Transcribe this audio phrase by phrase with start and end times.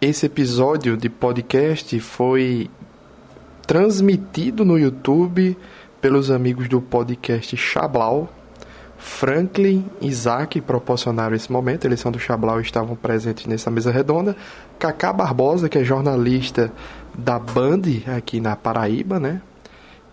[0.00, 2.70] esse episódio de podcast foi
[3.66, 5.56] transmitido no YouTube
[6.00, 8.32] pelos amigos do podcast Chablau.
[8.96, 13.90] Franklin e Isaac proporcionaram esse momento, eles são do Chablau e estavam presentes nessa mesa
[13.90, 14.34] redonda.
[14.78, 16.72] Cacá Barbosa, que é jornalista
[17.16, 17.82] da Band
[18.16, 19.42] aqui na Paraíba, né?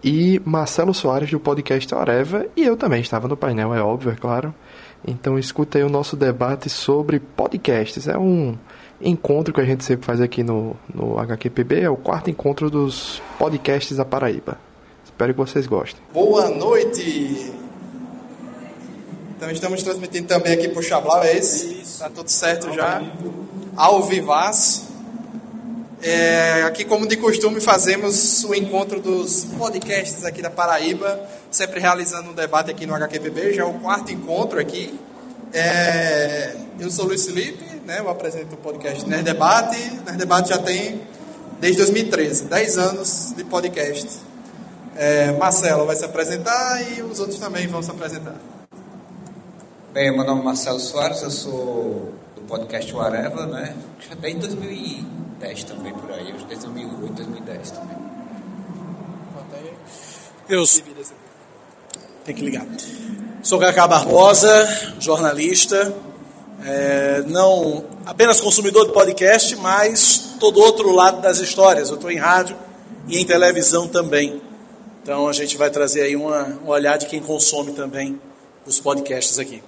[0.03, 4.15] E Marcelo Soares do podcast Oreva, e eu também estava no painel, é óbvio, é
[4.15, 4.53] claro.
[5.05, 8.07] Então escuta aí o nosso debate sobre podcasts.
[8.07, 8.57] É um
[9.01, 13.21] encontro que a gente sempre faz aqui no, no HQPB, é o quarto encontro dos
[13.37, 14.57] podcasts da Paraíba.
[15.05, 16.01] Espero que vocês gostem.
[16.13, 17.53] Boa noite!
[19.35, 21.81] Então estamos transmitindo também aqui por Chablau, é esse?
[21.81, 21.99] Isso.
[21.99, 23.03] Tá tudo certo já?
[23.75, 24.87] Ao vivaz.
[26.01, 31.19] É, aqui, como de costume, fazemos o encontro dos podcasts aqui da Paraíba,
[31.49, 34.93] sempre realizando um debate aqui no HQPB, já é o quarto encontro aqui.
[35.53, 39.77] É, eu sou Luiz Felipe, né, eu apresento o podcast Nerd Debate.
[40.05, 41.01] Nerd Debate já tem
[41.59, 44.19] desde 2013, 10 anos de podcast.
[44.95, 48.35] É, Marcelo vai se apresentar e os outros também vão se apresentar.
[49.93, 53.75] Bem, meu nome é Marcelo Soares, eu sou do podcast Areva, né?
[54.07, 57.97] Já desde 2010 também por aí, desde 2008, 2010 também.
[60.49, 60.65] Eu
[62.23, 62.65] tem que ligar.
[63.43, 65.95] Sou Cacá Barbosa, jornalista,
[66.65, 71.89] é, não apenas consumidor de podcast, mas todo outro lado das histórias.
[71.89, 72.57] Eu estou em rádio
[73.07, 74.41] e em televisão também.
[75.03, 78.19] Então a gente vai trazer aí uma, um olhar de quem consome também
[78.65, 79.63] os podcasts aqui.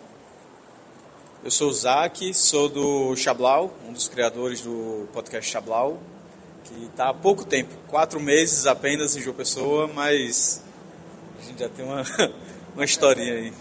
[1.44, 6.00] Eu sou o Zac, sou do Chablau, um dos criadores do podcast Chablau,
[6.64, 10.61] que está há pouco tempo, quatro meses apenas em João Pessoa, mas
[11.39, 12.04] a gente já tem uma,
[12.75, 13.53] uma historinha aí.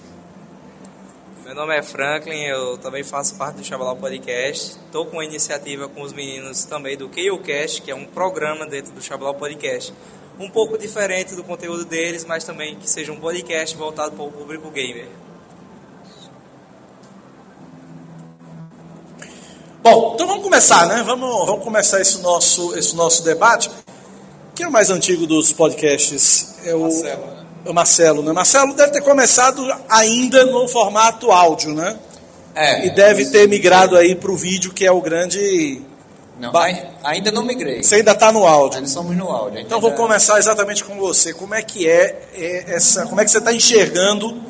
[1.45, 4.77] Meu nome é Franklin, eu também faço parte do Chablau Podcast.
[4.84, 8.92] Estou com uma iniciativa com os meninos também do KOCast, que é um programa dentro
[8.92, 9.95] do Chablau Podcast.
[10.39, 14.31] Um pouco diferente do conteúdo deles, mas também que seja um podcast voltado para o
[14.31, 15.09] público gamer.
[19.83, 21.03] Bom, então vamos começar, né?
[21.03, 23.71] Vamos, vamos começar esse nosso, esse nosso debate.
[24.54, 26.56] Quem é o mais antigo dos podcasts?
[26.66, 27.38] É o Marcelo.
[27.65, 28.33] O Marcelo, né?
[28.33, 31.99] Marcelo deve ter começado ainda no formato áudio, né?
[32.55, 32.87] É.
[32.87, 35.81] E deve ter migrado aí para o vídeo, que é o grande.
[36.41, 36.67] Não, ba...
[37.05, 37.83] ainda não migrei.
[37.83, 38.79] Você ainda está no áudio.
[38.79, 39.61] Ainda somos no áudio.
[39.61, 41.33] Então vou começar exatamente com você.
[41.33, 43.07] Como é que é, é essa?
[43.07, 44.41] Como é que você está enxergando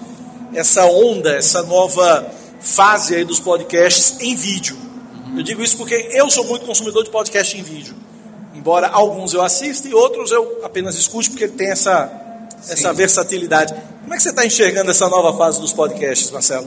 [0.54, 2.26] essa onda, essa nova
[2.60, 4.76] fase aí dos podcasts em vídeo?
[5.36, 7.94] Eu digo isso porque eu sou muito consumidor de podcast em vídeo.
[8.54, 12.10] Embora alguns eu assista e outros eu apenas escute porque ele tem essa,
[12.68, 13.74] essa versatilidade.
[14.02, 16.66] Como é que você está enxergando essa nova fase dos podcasts, Marcelo?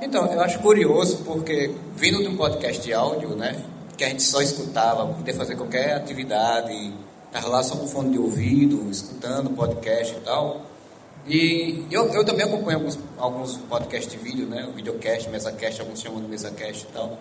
[0.00, 3.62] Então, eu acho curioso porque vindo de um podcast de áudio, né,
[3.96, 6.92] que a gente só escutava, podia fazer qualquer atividade,
[7.26, 10.62] estava lá só com fone de ouvido, escutando podcast e tal.
[11.26, 14.66] E eu, eu também acompanho alguns, alguns podcasts de vídeo, né?
[14.68, 17.16] O videocast, mesacast, alguns chamam de mesacast e tal.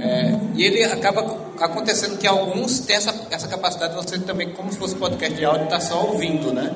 [0.00, 1.20] É, e ele acaba
[1.60, 5.44] acontecendo que alguns têm essa, essa capacidade de você também, como se fosse podcast de
[5.44, 6.74] áudio, estar tá só ouvindo, né?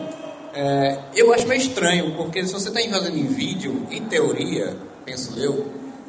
[0.57, 4.75] É, eu acho meio estranho, porque se você está fazendo em vídeo, em teoria,
[5.05, 5.67] penso eu,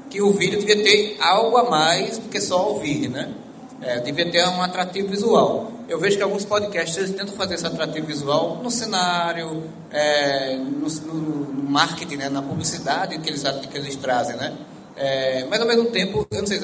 [0.10, 3.34] que o vídeo devia ter algo a mais do que só ouvir, né?
[3.82, 5.70] É, devia ter um atrativo visual.
[5.90, 11.64] Eu vejo que alguns podcasts tentam fazer esse atrativo visual no cenário, é, no, no,
[11.70, 14.54] marketing, né, na publicidade que eles, que eles trazem, né?
[14.96, 16.58] É, mas ao mesmo tempo, eu não sei,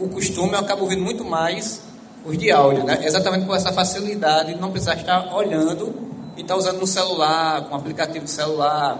[0.00, 1.82] o costume eu acabo ouvindo muito mais
[2.24, 3.00] os de áudio, né?
[3.02, 7.76] Exatamente por essa facilidade de não precisar estar olhando e estar usando no celular, com
[7.76, 8.98] aplicativo de celular,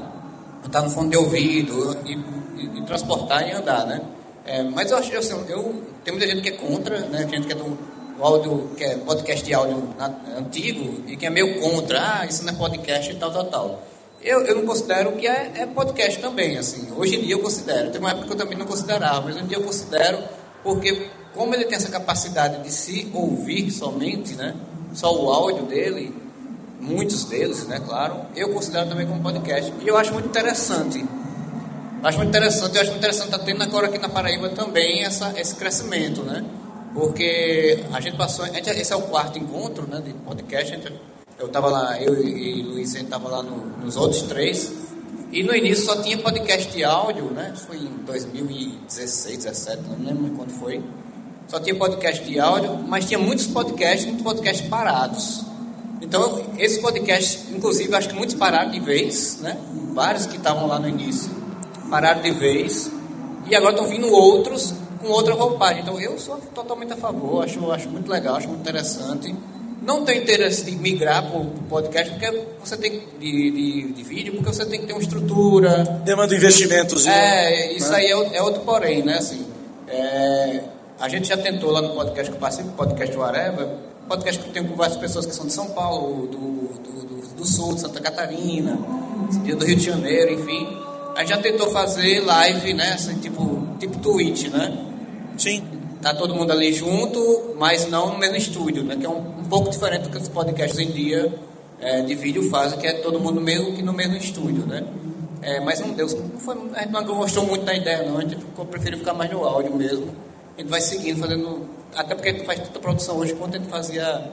[0.64, 4.00] estar no fone de ouvido e, e, e transportar e andar, né?
[4.44, 7.26] É, mas eu acho assim, eu tem muita gente que é contra, né?
[7.28, 7.78] Gente que é do
[8.20, 9.94] áudio, que é podcast de áudio
[10.36, 13.82] antigo e que é meio contra, ah, isso não é podcast e tal, tal, tal.
[14.20, 16.92] Eu, eu não considero que é, é podcast também, assim.
[16.96, 17.90] Hoje em dia eu considero.
[17.90, 20.18] Tem uma época que eu também não considerava, mas hoje em dia eu considero
[20.62, 24.54] porque como ele tem essa capacidade de se ouvir somente, né?
[24.92, 26.14] Só o áudio dele,
[26.82, 27.80] muitos deles, né?
[27.80, 29.72] Claro, eu considero também como podcast.
[29.80, 31.02] E eu acho muito interessante
[32.02, 35.04] Acho muito interessante, eu acho muito interessante estar tá tendo agora aqui na Paraíba também
[35.04, 36.44] essa, esse crescimento, né?
[36.92, 40.92] Porque a gente passou, a gente, esse é o quarto encontro né, de podcast, gente,
[41.38, 44.72] eu estava lá, eu e, e Luiz, a gente estava lá no, nos outros três,
[45.30, 47.54] e no início só tinha podcast de áudio, né?
[47.56, 50.82] Foi em 2016, 2017, não lembro quando foi.
[51.46, 55.44] Só tinha podcast de áudio, mas tinha muitos podcasts, muitos podcasts parados.
[56.02, 59.56] Então, esses podcasts, inclusive, acho que muitos pararam de vez, né?
[59.94, 61.30] Vários que estavam lá no início
[61.92, 62.90] pararam de vez.
[63.46, 65.82] E agora estão vindo outros com outra roupagem.
[65.82, 69.34] Então eu sou totalmente a favor, acho, acho muito legal, acho muito interessante.
[69.82, 74.34] Não tenho interesse de migrar para o podcast porque você tem de, de, de, vídeo,
[74.34, 75.82] porque você tem que ter uma estrutura.
[76.04, 77.06] Demanda investimentos.
[77.06, 77.98] É, isso né?
[77.98, 79.18] aí é, é, outro porém, né?
[79.18, 79.44] Assim,
[79.88, 80.62] é,
[81.00, 83.68] a gente já tentou lá no podcast que eu participo, podcast Whatever,
[84.12, 87.34] podcast que eu tenho com várias pessoas que são de São Paulo, do, do, do,
[87.34, 90.68] do Sul, de Santa Catarina, do Rio de Janeiro, enfim.
[91.16, 92.92] A gente já tentou fazer live, né?
[92.92, 94.86] Assim, tipo, tipo Twitch, né?
[95.38, 95.64] Sim.
[96.02, 98.96] Tá todo mundo ali junto, mas não no mesmo estúdio, né?
[98.96, 101.32] Que é um, um pouco diferente do que os podcasts em dia
[101.80, 104.84] é, de vídeo fazem, que é todo mundo mesmo que no mesmo estúdio, né?
[105.40, 108.18] É, mas não deu, foi, a gente não gostou muito da ideia, não.
[108.18, 110.08] A gente ficou, preferiu ficar mais no áudio mesmo.
[110.62, 111.68] A gente vai seguindo, fazendo.
[111.96, 114.30] Até porque a gente faz tanta produção hoje quanto a gente fazia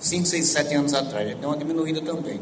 [0.00, 1.26] 5, 6, 7 anos atrás.
[1.26, 2.40] A gente deu uma diminuída também.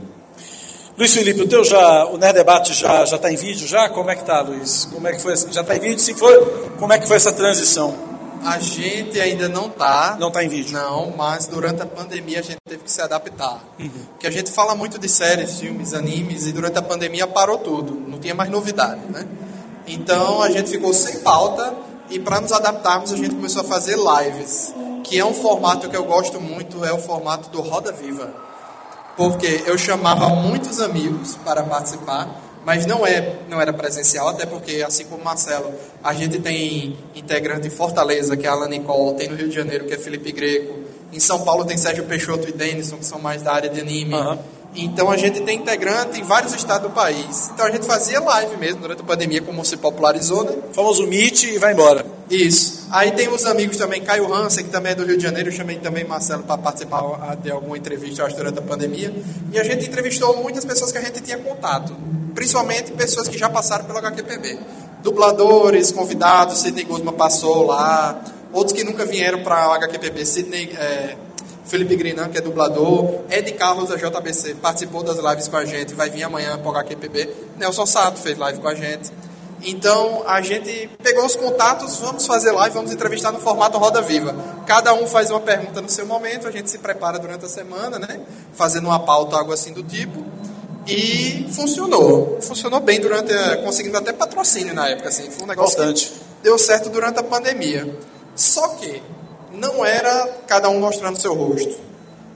[0.96, 3.90] Luiz Felipe, o teu já, o Nerd Debate já já está em vídeo já?
[3.90, 4.86] Como é que tá, Luiz?
[4.86, 5.36] Como é que foi?
[5.36, 5.98] Já está em vídeo?
[5.98, 7.94] Se for, como é que foi essa transição?
[8.42, 10.16] A gente ainda não está.
[10.18, 10.72] Não está em vídeo.
[10.72, 13.62] Não, mas durante a pandemia a gente teve que se adaptar.
[13.78, 13.90] Uhum.
[14.12, 17.92] Porque a gente fala muito de séries, filmes, animes e durante a pandemia parou tudo.
[18.08, 19.28] Não tinha mais novidade, né?
[19.86, 23.96] Então a gente ficou sem pauta e para nos adaptarmos a gente começou a fazer
[23.96, 24.74] lives,
[25.04, 28.48] que é um formato que eu gosto muito, é o formato do Roda Viva
[29.18, 34.80] porque eu chamava muitos amigos para participar, mas não, é, não era presencial, até porque,
[34.86, 35.74] assim como Marcelo,
[36.04, 39.54] a gente tem integrante em Fortaleza, que é a Alan Nicole, tem no Rio de
[39.56, 40.78] Janeiro, que é Felipe Greco,
[41.12, 44.14] em São Paulo tem Sérgio Peixoto e Denison, que são mais da área de anime.
[44.14, 44.38] Uhum.
[44.74, 47.50] Então a gente tem integrante em vários estados do país.
[47.52, 50.52] Então a gente fazia live mesmo durante a pandemia, como se popularizou, né?
[50.70, 52.04] O famoso Meet e vai embora.
[52.30, 52.86] Isso.
[52.90, 55.52] Aí tem os amigos também, Caio Hansen, que também é do Rio de Janeiro, eu
[55.52, 59.14] chamei também Marcelo para participar de alguma entrevista acho, durante a pandemia.
[59.52, 61.96] E a gente entrevistou muitas pessoas que a gente tinha contato,
[62.34, 64.58] principalmente pessoas que já passaram pelo HQPB.
[65.02, 68.22] Dubladores, convidados, Sidney Guzman passou lá,
[68.52, 70.76] outros que nunca vieram para o HQPB, Sidney.
[70.76, 71.16] É,
[71.68, 75.94] Felipe Grinan, que é dublador, Ed Carlos da JBC, participou das lives com a gente,
[75.94, 77.28] vai vir amanhã para o HQPB.
[77.58, 79.12] Nelson Sato fez live com a gente.
[79.62, 84.34] Então a gente pegou os contatos, vamos fazer live, vamos entrevistar no formato Roda Viva.
[84.66, 87.98] Cada um faz uma pergunta no seu momento, a gente se prepara durante a semana,
[87.98, 88.20] né?
[88.52, 90.24] Fazendo uma pauta, algo assim do tipo.
[90.86, 92.38] E funcionou.
[92.40, 95.30] Funcionou bem durante, a, conseguindo até patrocínio na época, assim.
[95.30, 96.08] Foi um negócio Bastante.
[96.08, 97.94] que deu certo durante a pandemia.
[98.34, 99.02] Só que
[99.52, 101.78] não era cada um mostrando seu rosto.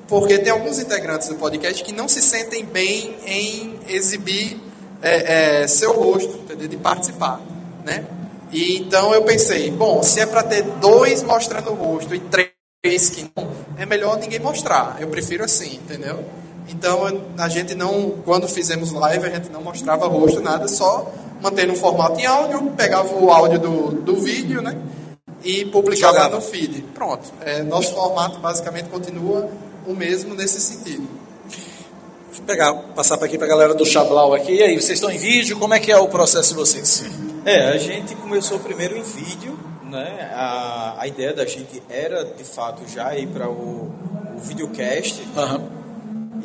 [0.09, 4.61] Porque tem alguns integrantes do podcast que não se sentem bem em exibir
[5.00, 6.69] é, é, seu rosto, entendeu?
[6.69, 7.41] de participar.
[7.85, 8.05] Né?
[8.50, 13.09] E, então eu pensei, bom, se é para ter dois mostrando o rosto e três
[13.11, 14.99] que não, é melhor ninguém mostrar.
[15.00, 16.23] Eu prefiro assim, entendeu?
[16.69, 21.11] Então a gente não, quando fizemos live, a gente não mostrava rosto, nada, só
[21.41, 24.76] mantendo o formato em áudio, pegava o áudio do, do vídeo, né?
[25.44, 26.82] E publicar lá no feed.
[26.94, 27.32] Pronto.
[27.40, 29.50] É, nosso formato basicamente continua
[29.86, 31.08] o mesmo nesse sentido.
[32.32, 34.52] Vou pegar, passar para aqui para a galera do Chablau aqui.
[34.54, 35.58] E aí, vocês estão em vídeo?
[35.58, 37.04] Como é que é o processo de vocês?
[37.44, 40.30] É, a gente começou primeiro em vídeo, né?
[40.34, 43.92] A, a ideia da gente era, de fato, já ir para o,
[44.34, 45.20] o videocast.
[45.36, 45.82] Uhum.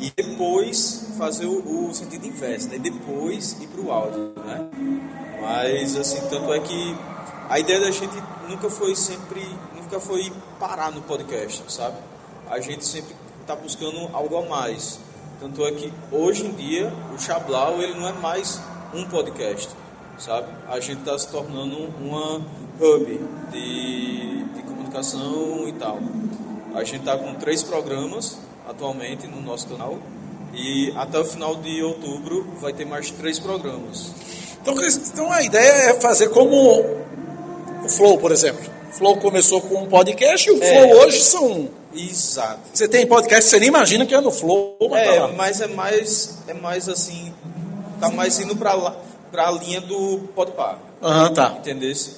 [0.00, 2.78] E depois fazer o, o, sentido inverso, né?
[2.78, 4.66] Depois ir para o áudio, né?
[5.40, 6.96] Mas, assim, tanto é que
[7.48, 9.42] a ideia da gente nunca foi sempre,
[9.74, 10.30] nunca foi
[10.60, 11.96] parar no podcast, sabe?
[12.50, 15.00] A gente sempre está buscando algo a mais.
[15.40, 18.60] Tanto é que hoje em dia o Chablau ele não é mais
[18.92, 19.70] um podcast,
[20.18, 20.48] sabe?
[20.68, 22.36] A gente está se tornando uma
[22.78, 25.98] hub de, de comunicação e tal.
[26.74, 28.38] A gente está com três programas
[28.68, 29.98] atualmente no nosso canal
[30.52, 34.12] e até o final de outubro vai ter mais três programas.
[34.60, 37.07] Então, então a ideia é fazer como
[37.84, 38.60] o Flow, por exemplo.
[38.90, 40.66] O Flow começou com um podcast e o é.
[40.66, 41.68] Flow hoje são.
[41.94, 42.60] Exato.
[42.72, 44.76] Você tem podcast, você nem imagina que é no Flow.
[44.90, 47.32] Mas é, tá mas é mais, é mais assim,
[48.00, 48.96] tá mais indo pra, lá,
[49.30, 50.78] pra linha do Podpar.
[51.02, 51.54] Aham, tá.
[51.58, 52.16] Entendesse?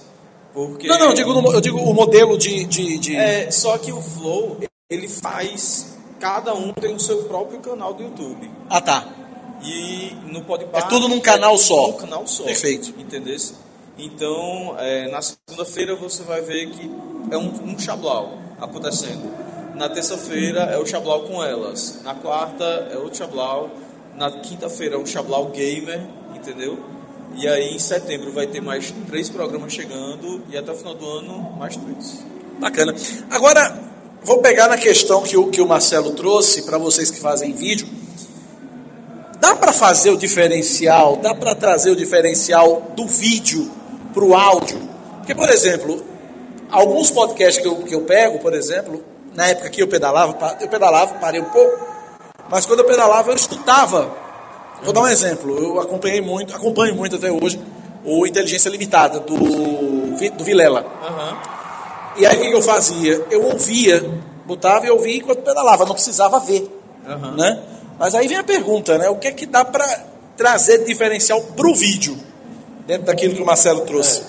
[0.52, 0.88] Porque...
[0.88, 3.16] Não, não, eu digo, no, eu digo o modelo de, de, de...
[3.16, 4.58] É, só que o Flow,
[4.90, 5.98] ele faz...
[6.18, 8.50] Cada um tem o seu próprio canal do YouTube.
[8.68, 9.08] Ah, tá.
[9.62, 10.82] E no Podpar...
[10.82, 11.86] É tudo num canal é só.
[11.86, 12.42] Num canal só.
[12.44, 12.92] Perfeito.
[12.98, 13.54] Entendesse?
[14.02, 16.90] Então, é, na segunda-feira você vai ver que
[17.30, 19.30] é um, um chablau acontecendo.
[19.74, 22.00] Na terça-feira é o chablau com elas.
[22.02, 23.70] Na quarta é outro chablau.
[24.16, 26.00] Na quinta-feira é um chablau gamer,
[26.34, 26.78] entendeu?
[27.36, 31.06] E aí em setembro vai ter mais três programas chegando e até o final do
[31.06, 32.24] ano mais três.
[32.58, 32.94] Bacana.
[33.30, 33.78] Agora,
[34.22, 37.86] vou pegar na questão que o, que o Marcelo trouxe para vocês que fazem vídeo.
[39.38, 43.79] Dá para fazer o diferencial, dá para trazer o diferencial do vídeo
[44.12, 44.80] para o áudio.
[45.18, 46.04] Porque, por exemplo,
[46.70, 49.02] alguns podcasts que eu, que eu pego, por exemplo,
[49.34, 51.86] na época que eu pedalava, eu pedalava, parei um pouco,
[52.48, 54.10] mas quando eu pedalava eu escutava.
[54.82, 57.60] Vou dar um exemplo, eu acompanhei muito, acompanho muito até hoje
[58.04, 60.86] o Inteligência Limitada do, do Vilela.
[62.16, 63.24] E aí o que eu fazia?
[63.30, 64.02] Eu ouvia,
[64.46, 66.68] botava e ouvia enquanto pedalava, não precisava ver.
[67.36, 67.62] Né?
[67.98, 69.08] Mas aí vem a pergunta, né?
[69.08, 69.86] O que é que dá para
[70.36, 72.16] trazer de diferencial para o vídeo?
[72.90, 74.20] Dentro daquilo que o Marcelo trouxe.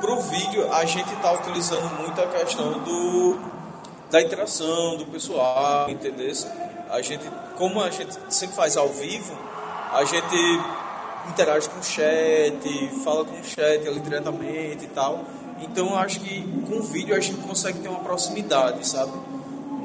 [0.00, 3.38] Para o vídeo, a gente está utilizando muito a questão do,
[4.10, 6.34] da interação do pessoal, entendeu?
[6.90, 7.22] A gente,
[7.56, 9.32] como a gente sempre faz ao vivo,
[9.92, 10.34] a gente
[11.28, 15.20] interage com o chat, fala com o chat ali diretamente e tal.
[15.60, 19.12] Então, eu acho que com o vídeo a gente consegue ter uma proximidade, sabe?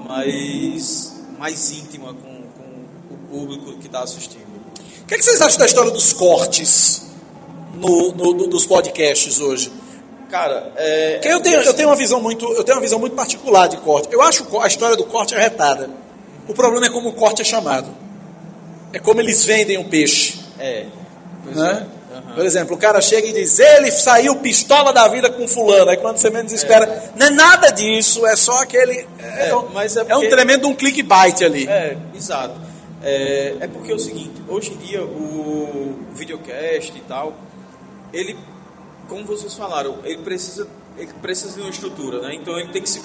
[0.07, 4.41] Mais, mais íntima com, com o público que está assistindo.
[5.03, 7.12] O que, é que vocês acham da história dos cortes
[7.73, 9.71] no, no- dos podcasts hoje?
[10.29, 13.67] Cara, é, eu tenho, eu tenho uma visão muito, eu tenho uma visão muito particular
[13.67, 14.07] de corte.
[14.11, 15.89] Eu acho a história do corte arretada.
[16.47, 17.87] O problema é como o corte é chamado.
[18.91, 20.39] É como eles vendem o peixe.
[20.59, 20.85] É.
[21.45, 21.87] Né?
[21.89, 22.15] é.
[22.15, 22.35] Aham.
[22.35, 25.89] Por exemplo, o cara chega e diz, ele saiu pistola da vida com fulano.
[25.91, 29.07] Aí quando você menos espera, não é nada disso, é só aquele.
[29.19, 31.67] É, É, um- mas é é um porque- tremendo um clickbait ali.
[31.67, 32.53] É, exato.
[33.03, 37.33] É, é porque é o seguinte, hoje em dia o videocast e tal,
[38.13, 38.37] ele,
[39.09, 40.67] como vocês falaram, ele precisa,
[40.97, 42.35] ele precisa de uma estrutura, né?
[42.35, 43.01] Então ele tem que se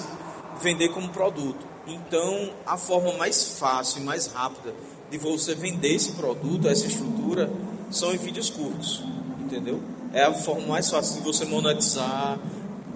[0.61, 1.67] vender como produto.
[1.87, 4.73] Então a forma mais fácil e mais rápida
[5.09, 7.49] de você vender esse produto, essa estrutura,
[7.89, 9.03] são em vídeos curtos,
[9.39, 9.81] entendeu?
[10.13, 12.37] É a forma mais fácil de você monetizar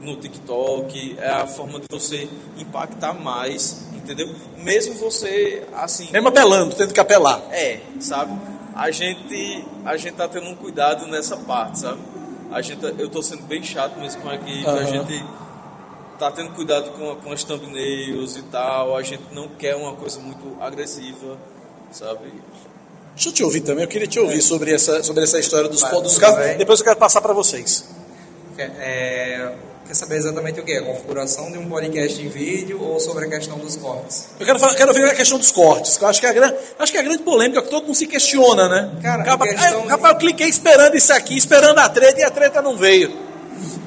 [0.01, 2.27] no TikTok, é a forma de você
[2.57, 4.29] impactar mais, entendeu?
[4.57, 7.41] Mesmo você, assim, Mesmo apelando, tendo que apelar.
[7.51, 8.37] é, sabe?
[8.75, 11.99] A gente, a gente tá tendo um cuidado nessa parte, sabe?
[12.51, 15.25] A gente, eu tô sendo bem chato mesmo com a equipe, a gente
[16.19, 20.19] tá tendo cuidado com, com as thumbnails e tal, a gente não quer uma coisa
[20.19, 21.37] muito agressiva,
[21.91, 22.31] sabe?
[23.15, 25.81] Deixa eu te ouvir também, eu queria te ouvir sobre essa, sobre essa história dos,
[25.81, 26.57] Vai, dos casos.
[26.57, 27.87] Depois eu quero passar para vocês.
[28.55, 30.73] Quer, é, quer saber exatamente o que?
[30.77, 34.27] A configuração de um podcast em vídeo ou sobre a questão dos cortes?
[34.39, 36.33] Eu quero, falar, quero ver a questão dos cortes, que eu acho que é a
[36.33, 38.91] grande, acho que é a grande polêmica que todo mundo se questiona, né?
[39.01, 42.31] Cara, Capa- questão é, rapaz, eu cliquei esperando isso aqui, esperando a treta e a
[42.31, 43.23] treta não veio.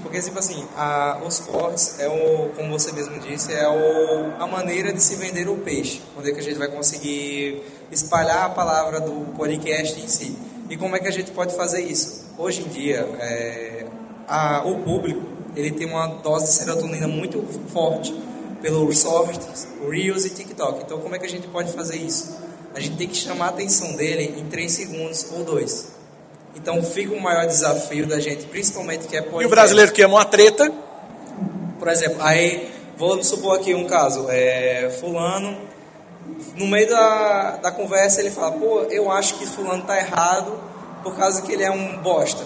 [0.02, 4.46] Porque, tipo assim, a- os cortes, é o, como você mesmo disse, é o, a
[4.46, 6.00] maneira de se vender o peixe.
[6.16, 10.36] Onde é que a gente vai conseguir espalhar a palavra do podcast em si.
[10.70, 12.24] E como é que a gente pode fazer isso?
[12.38, 13.84] Hoje em dia, é,
[14.28, 15.22] a- o público,
[15.56, 18.14] ele tem uma dose de serotonina muito forte
[18.60, 20.82] pelos shorts, Reels e TikTok.
[20.84, 22.36] Então, como é que a gente pode fazer isso?
[22.74, 25.96] A gente tem que chamar a atenção dele em 3 segundos ou 2.
[26.54, 29.46] Então, fica o maior desafio da gente, principalmente que é E podcast.
[29.46, 30.72] o brasileiro que ama uma treta,
[31.78, 35.56] Por exemplo, aí vou supor aqui um caso, é, fulano,
[36.56, 40.58] no meio da, da conversa ele fala, pô, eu acho que fulano tá errado
[41.02, 42.42] por causa que ele é um bosta.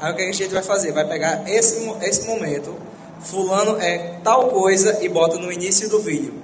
[0.00, 0.92] Aí o que a gente vai fazer?
[0.92, 2.76] Vai pegar esse, esse momento,
[3.20, 6.34] fulano é tal coisa e bota no início do vídeo.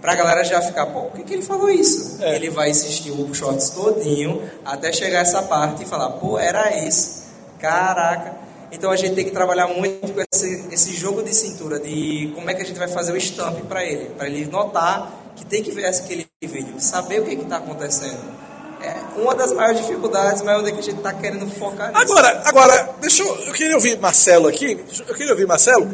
[0.00, 2.22] Pra galera já ficar, pô, por que, que ele falou isso?
[2.22, 2.36] É.
[2.36, 7.24] Ele vai assistir o shorts todinho até chegar essa parte e falar, pô, era isso.
[7.58, 8.36] Caraca.
[8.70, 12.48] Então a gente tem que trabalhar muito com esse, esse jogo de cintura, de como
[12.50, 15.62] é que a gente vai fazer o stamp para ele, para ele notar que tem
[15.62, 18.47] que ver aquele vídeo, saber o que está acontecendo.
[18.80, 22.00] É uma das maiores dificuldades, mas onde é que a gente está querendo focar nisso.
[22.00, 25.88] Agora, agora, deixa eu, eu queria ouvir Marcelo aqui, eu queria ouvir Marcelo,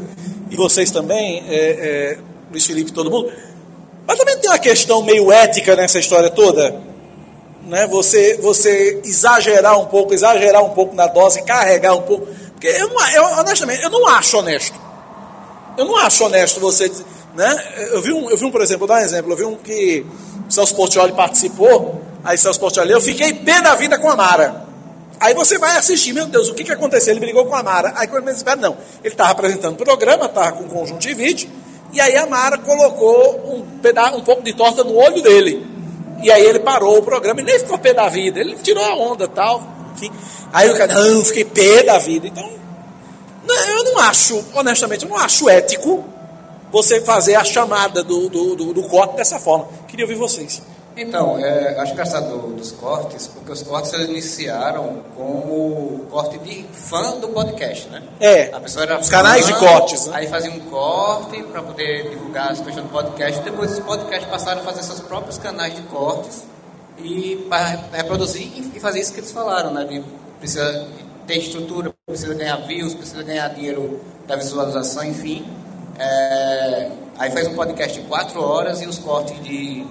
[0.50, 2.18] e vocês também, é, é,
[2.50, 3.32] Luiz Felipe, todo mundo,
[4.06, 6.78] mas também tem uma questão meio ética nessa história toda,
[7.66, 7.86] né?
[7.86, 12.88] Você, você exagerar um pouco, exagerar um pouco na dose, carregar um pouco, porque eu,
[12.88, 14.78] não, eu honestamente, eu não acho honesto.
[15.76, 16.92] Eu não acho honesto você,
[17.34, 17.64] né?
[17.92, 19.56] Eu vi um, eu vi um, por exemplo, vou dar um exemplo, eu vi um
[19.56, 20.04] que
[20.46, 24.64] o Celso Portioli participou, aí Celso Portioli, eu fiquei pé da vida com a Mara.
[25.20, 27.12] Aí você vai assistir, meu Deus, o que, que aconteceu?
[27.12, 27.92] Ele brigou com a Mara.
[27.96, 28.76] Aí quando ele espera, não.
[29.02, 31.48] Ele estava apresentando o programa, estava com um conjunto de vídeo,
[31.92, 35.64] e aí a Mara colocou um, peda um pouco de torta no olho dele.
[36.22, 38.40] E aí ele parou o programa e nem ficou pé da vida.
[38.40, 39.62] Ele tirou a onda tal,
[39.94, 40.10] enfim.
[40.52, 42.26] Aí o cara, não, eu fiquei pé da vida.
[42.26, 42.50] Então,
[43.46, 46.04] não, eu não acho, honestamente, eu não acho ético
[46.72, 49.68] você fazer a chamada do, do, do, do corte dessa forma.
[49.86, 50.60] Queria ouvir vocês.
[50.96, 56.64] Então, é, acho engraçado do- dos cortes, porque os cortes eles iniciaram como corte de
[56.72, 58.02] fã do podcast, né?
[58.20, 60.12] É, A pessoa era os canais de fã, cortes, né?
[60.16, 63.40] Aí fazia um corte para poder divulgar as questões do podcast.
[63.42, 66.44] Depois os podcasts passaram a fazer seus próprios canais de cortes
[66.98, 69.84] e para reproduzir e fazer isso que eles falaram, né?
[69.84, 70.04] De,
[70.38, 70.86] precisa
[71.26, 75.44] ter estrutura, precisa ganhar views, precisa ganhar dinheiro da visualização, enfim.
[75.98, 79.84] É, aí faz um podcast de 4 horas e os cortes de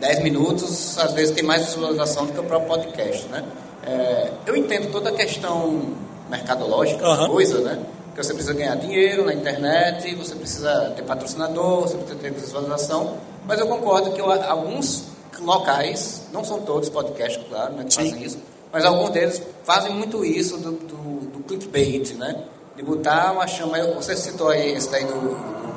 [0.00, 3.44] 10 minutos, às vezes tem mais visualização do que o próprio podcast, né?
[3.86, 5.94] É, eu entendo toda a questão
[6.28, 7.28] mercadológica Aham.
[7.28, 7.78] coisa, né?
[8.14, 13.16] Que você precisa ganhar dinheiro na internet, você precisa ter patrocinador, você precisa ter visualização,
[13.46, 15.04] mas eu concordo que eu- alguns
[15.40, 18.10] locais, não são todos podcasts, claro, né, que Sim.
[18.10, 18.38] fazem isso,
[18.72, 20.96] mas alguns deles fazem muito isso do, do,
[21.30, 22.42] do clickbait, né?
[22.74, 23.78] De botar uma chama.
[23.94, 25.12] Você citou aí esse daí do,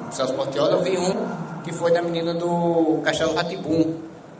[0.08, 3.94] do Celso Portioli, eu vi um que foi da menina do Castelo Ratibum,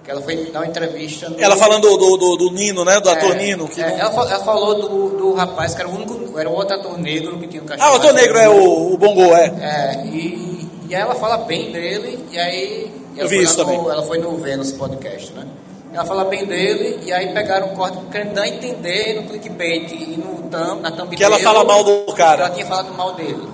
[0.09, 1.29] ela foi dar uma entrevista.
[1.29, 2.99] no- Ela falando do, do, do- Nino, né?
[2.99, 3.67] Do ator é, Nino.
[3.67, 6.53] Que é, não- ela, ela falou do, do rapaz que era o único, era o
[6.53, 7.87] outro ator negro que tinha um cachorro.
[7.89, 9.45] Ah, o ator negro é o, o Bongo, é.
[9.61, 12.91] É, e, e aí ela fala bem dele, e aí.
[13.15, 13.79] e Eu ela vi isso no- também.
[13.79, 15.45] Ela foi no Vênus podcast, né?
[15.91, 19.91] Ela fala bem dele, e aí pegaram o corte querendo dar a entender no clickbait
[19.91, 22.45] e no thumb, na thumb Que ela fala mal do cara.
[22.45, 23.47] Ela tinha falado mal dele.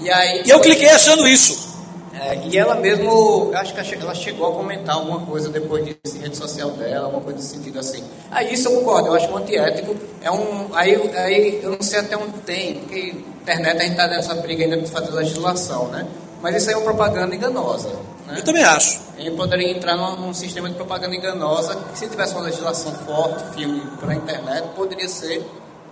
[0.00, 0.42] E aí.
[0.46, 1.75] E eu cliquei achando isso.
[2.18, 5.84] É, e ela mesmo, acho que ela che- ela chegou a comentar alguma coisa depois
[5.84, 8.02] disso em rede social dela, alguma coisa nesse sentido assim.
[8.30, 9.94] Aí isso eu concordo, eu acho antiético.
[10.22, 14.06] É um, aí, aí eu não sei até onde tem, porque internet a gente está
[14.06, 16.06] nessa briga ainda de fazer legislação, né?
[16.40, 17.90] Mas isso aí é uma propaganda enganosa.
[18.26, 18.38] Né?
[18.38, 18.98] Eu também acho.
[19.18, 23.54] Gente poderia entrar num, num sistema de propaganda enganosa, que se tivesse uma legislação forte,
[23.54, 25.40] firme para a internet, poderia ser,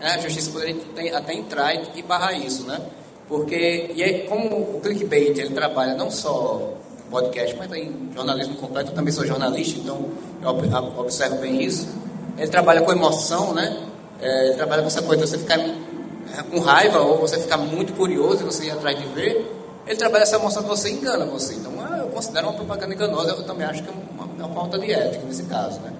[0.00, 2.80] né, a justiça poderia até entrar e, e barrar isso, né?
[3.28, 6.74] Porque, e aí, como o clickbait, ele trabalha não só
[7.06, 9.98] em podcast, mas em jornalismo completo, eu também sou jornalista, então
[10.42, 11.88] eu ob- ob- observo bem isso.
[12.36, 13.82] Ele trabalha com emoção, né?
[14.20, 17.56] É, ele trabalha com essa coisa de você ficar é, com raiva ou você ficar
[17.56, 19.50] muito curioso e você ir atrás de ver.
[19.86, 21.54] Ele trabalha essa emoção que você engana você.
[21.54, 23.30] Então, ah, eu considero uma propaganda enganosa.
[23.30, 25.92] Eu também acho que é uma, é uma falta de ética nesse caso, né?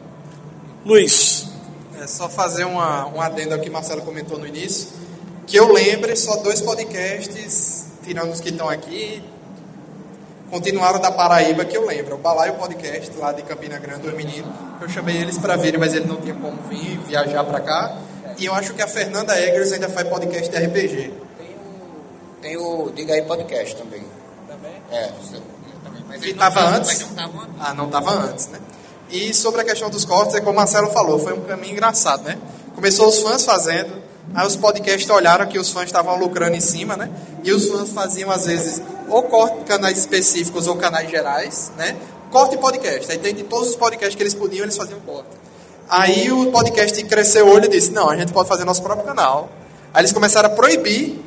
[0.85, 1.47] Luiz,
[2.01, 4.89] É só fazer uma, um adendo ao que Marcelo comentou no início.
[5.47, 9.23] Que eu lembre, só dois podcasts, tirando os que estão aqui,
[10.51, 12.15] continuaram da Paraíba, que eu lembro.
[12.15, 14.53] O Balaio Podcast, lá de Campina Grande, do menino.
[14.81, 17.99] Eu chamei eles para virem, mas eles não tinham como vir, viajar para cá.
[18.39, 21.13] E eu acho que a Fernanda Eggers ainda faz podcast de RPG.
[22.41, 24.03] Tem o Diga aí Podcast também.
[24.49, 24.73] Também?
[24.91, 25.07] É,
[25.85, 26.05] também.
[26.09, 26.89] Mas Que ele não tava tava- antes?
[26.91, 28.59] mas não tava- Ah, não estava antes, né?
[29.11, 32.23] E sobre a questão dos cortes, é como o Marcelo falou, foi um caminho engraçado,
[32.25, 32.39] né?
[32.75, 33.93] Começou os fãs fazendo,
[34.35, 37.11] aí os podcasts olharam que os fãs estavam lucrando em cima, né?
[37.43, 41.97] E os fãs faziam, às vezes, ou corte de canais específicos ou canais gerais, né?
[42.31, 43.11] Corte podcast.
[43.11, 45.29] Aí tem de todos os podcasts que eles podiam, eles faziam corte.
[45.89, 49.07] Aí o podcast cresceu o olho e disse, não, a gente pode fazer nosso próprio
[49.07, 49.51] canal.
[49.93, 51.23] Aí eles começaram a proibir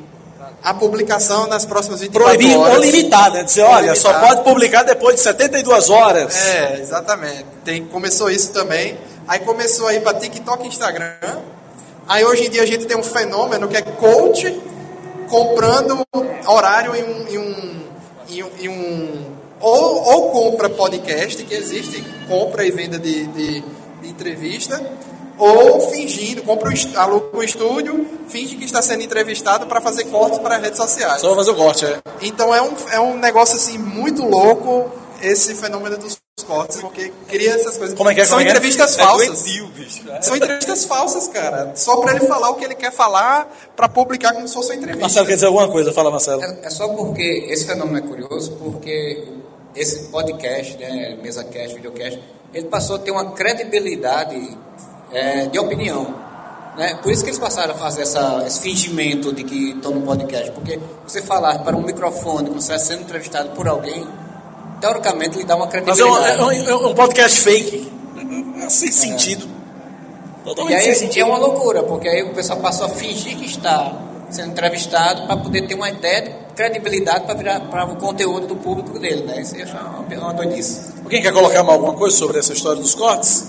[0.64, 2.76] a publicação nas próximas 24 proibir horas.
[2.76, 3.44] ou limitar, né?
[3.44, 6.36] Dizer, olha, só pode publicar depois de 72 horas.
[6.36, 7.46] É, exatamente.
[7.64, 8.98] Tem, começou isso também.
[9.28, 11.14] Aí começou a ir para TikTok e Instagram.
[12.08, 14.62] Aí hoje em dia a gente tem um fenômeno que é coach
[15.30, 16.06] comprando
[16.48, 17.28] horário em um.
[17.28, 17.78] Em um,
[18.30, 23.62] em um, em um- ou, ou compra podcast, que existe compra e venda de, de,
[24.02, 24.80] de entrevista,
[25.36, 30.38] ou fingindo, compra um, aluga um estúdio, finge que está sendo entrevistado para fazer cortes
[30.38, 31.22] para redes sociais.
[31.22, 32.00] Só fazer o corte, é.
[32.22, 34.92] Então é um, é um negócio assim muito louco
[35.22, 37.98] esse fenômeno dos cortes, porque cria essas coisas.
[37.98, 38.54] Como é que é, São como é que é?
[38.54, 39.28] entrevistas É falsas.
[39.28, 40.04] doentio, bicho.
[40.22, 41.72] São entrevistas falsas, cara.
[41.76, 44.76] Só pra ele falar o que ele quer falar, pra publicar como se fosse uma
[44.76, 45.02] entrevista.
[45.02, 45.92] Marcelo quer dizer alguma coisa?
[45.92, 46.44] Fala, Marcelo.
[46.44, 49.28] É, é só porque esse fenômeno é curioso, porque
[49.76, 52.20] esse podcast, né, mesa cast, videocast,
[52.54, 54.58] ele passou a ter uma credibilidade
[55.12, 56.28] é, de opinião.
[56.78, 57.00] Né?
[57.02, 60.52] Por isso que eles passaram a fazer essa, esse fingimento de que estão no podcast.
[60.52, 64.08] Porque você falar para um microfone, como se estivesse sendo entrevistado por alguém,
[64.82, 66.42] teoricamente lhe dá uma Mas é credibilidade.
[66.42, 67.92] um, é um- é um podcast fake.
[68.70, 69.46] Sem sentido.
[69.46, 71.22] E Totalmente sem aí sentido.
[71.24, 73.94] é uma loucura, porque aí o pessoal passou a fingir que está
[74.30, 78.56] sendo entrevistado para poder ter uma ideia de credibilidade para virar para o conteúdo do
[78.58, 79.42] público dele, né?
[79.42, 80.94] Isso acho uma, uma doidice.
[81.04, 83.48] Alguém quer colocar mais alguma coisa sobre essa história dos cortes?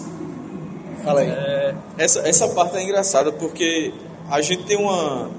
[1.05, 1.29] Fala aí.
[1.31, 3.93] É, essa, essa parte é engraçada porque
[4.31, 5.31] a gente tem uma,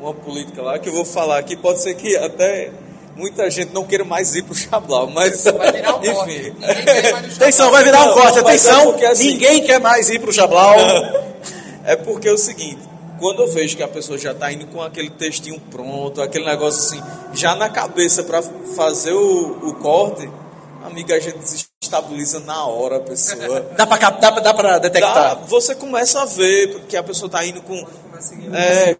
[0.00, 2.70] uma política lá que eu vou falar aqui, pode ser que até
[3.16, 6.30] muita gente não queira mais ir pro Chablau, mas Vai virar um corte.
[6.38, 7.34] enfim.
[7.36, 8.40] Atenção, vai virar um corte.
[8.42, 10.76] mas é Atenção, porque, assim, ninguém quer mais ir pro Chablau.
[11.84, 12.78] É porque é o seguinte,
[13.18, 16.78] quando eu vejo que a pessoa já está indo com aquele textinho pronto, aquele negócio
[16.80, 17.02] assim,
[17.34, 18.40] já na cabeça para
[18.76, 20.30] fazer o, o corte,
[20.84, 23.62] amiga, a gente desestabiliza na hora a pessoa.
[23.76, 25.38] Dá pra, cap- dá, pra- dá pra Dá, detectar.
[25.48, 27.84] você começa a ver que a pessoa está indo com.
[28.54, 28.94] É,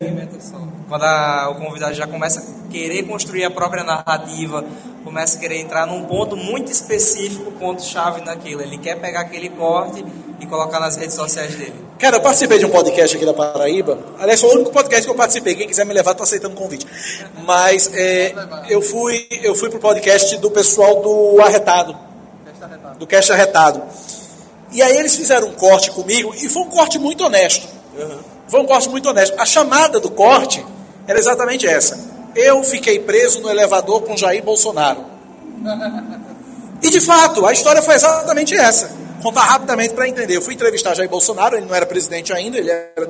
[0.93, 4.63] Quando a- o convidado já começa a querer construir a própria narrativa,
[5.03, 8.61] começa a querer entrar num ponto muito específico, ponto-chave naquilo.
[8.61, 10.05] Ele quer pegar aquele corte
[10.39, 11.73] e colocar nas redes sociais dele?
[11.99, 13.99] Cara, eu participei de um podcast aqui da Paraíba.
[14.19, 15.55] Aliás, foi o único podcast que eu participei.
[15.55, 16.87] Quem quiser me levar, tô aceitando o convite.
[17.47, 18.35] Mas é,
[18.69, 21.97] eu fui eu fui pro podcast do pessoal do Arretado.
[22.99, 23.83] Do Cast Arretado.
[24.71, 27.67] E aí eles fizeram um corte comigo e foi um corte muito honesto.
[28.47, 29.35] Foi um corte muito honesto.
[29.41, 30.63] A chamada do corte
[31.07, 31.99] era exatamente essa.
[32.35, 35.05] Eu fiquei preso no elevador com Jair Bolsonaro.
[36.83, 38.91] E de fato, a história foi exatamente essa.
[39.23, 40.37] Contar rapidamente para entender.
[40.37, 43.09] Eu fui entrevistar Jair Bolsonaro, ele não era presidente ainda, ele era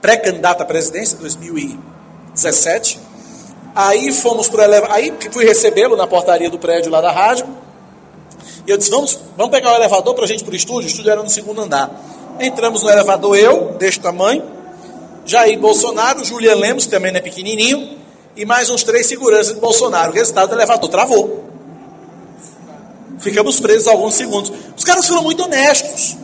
[0.00, 3.00] pré-candidato à presidência, 2017.
[3.74, 7.46] Aí fomos pro elevador, aí fui recebê-lo na portaria do prédio lá da rádio.
[8.66, 10.88] E eu disse: "Vamos, vamos pegar o elevador para a gente ir pro estúdio".
[10.88, 11.90] O estúdio era no segundo andar.
[12.38, 14.42] Entramos no elevador eu, deste tamanho,
[15.24, 17.98] Jair Bolsonaro, Julian Lemos, que também não é pequenininho,
[18.36, 20.10] e mais uns três seguranças de Bolsonaro.
[20.12, 21.44] O resultado do elevador travou.
[23.18, 24.50] Ficamos presos alguns segundos.
[24.76, 26.16] Os caras foram muito honestos.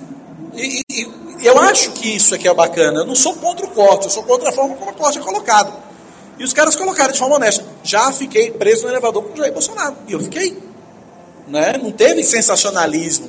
[0.54, 1.09] E, e-
[1.40, 3.00] e eu acho que isso aqui é bacana.
[3.00, 5.20] Eu não sou contra o corte, eu sou contra a forma como o corte é
[5.20, 5.72] colocado.
[6.38, 7.64] E os caras colocaram de forma honesta.
[7.85, 9.96] Já fiquei preso no elevador com o Jair Bolsonaro.
[10.09, 10.59] E eu fiquei.
[11.46, 11.74] Né?
[11.82, 13.28] Não teve sensacionalismo.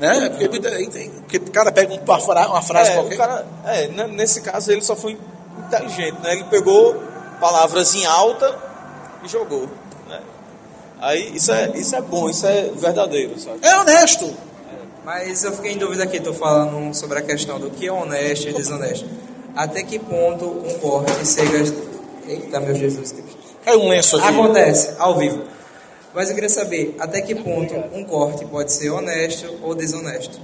[0.00, 0.30] Né?
[0.30, 3.14] Porque, porque o cara pega uma, fra- uma frase É, qualquer.
[3.14, 5.18] o cara, é, n- nesse caso ele só foi
[5.66, 6.32] inteligente, né?
[6.32, 6.96] Ele pegou
[7.38, 8.56] palavras em alta
[9.22, 9.68] e jogou,
[10.08, 10.20] né?
[11.00, 13.58] Aí isso é, isso é bom, isso é verdadeiro, sabe?
[13.62, 14.34] É honesto.
[15.04, 18.48] Mas eu fiquei em dúvida aqui, tô falando sobre a questão do que é honesto
[18.48, 19.06] e desonesto.
[19.56, 21.58] Até que ponto um corte chega.
[22.26, 23.38] Eita, meu Jesus Cristo.
[23.64, 24.28] Caiu um lenço aqui.
[24.28, 25.42] Acontece, ao vivo.
[26.14, 30.40] Mas eu queria saber até que ponto um corte pode ser honesto ou desonesto.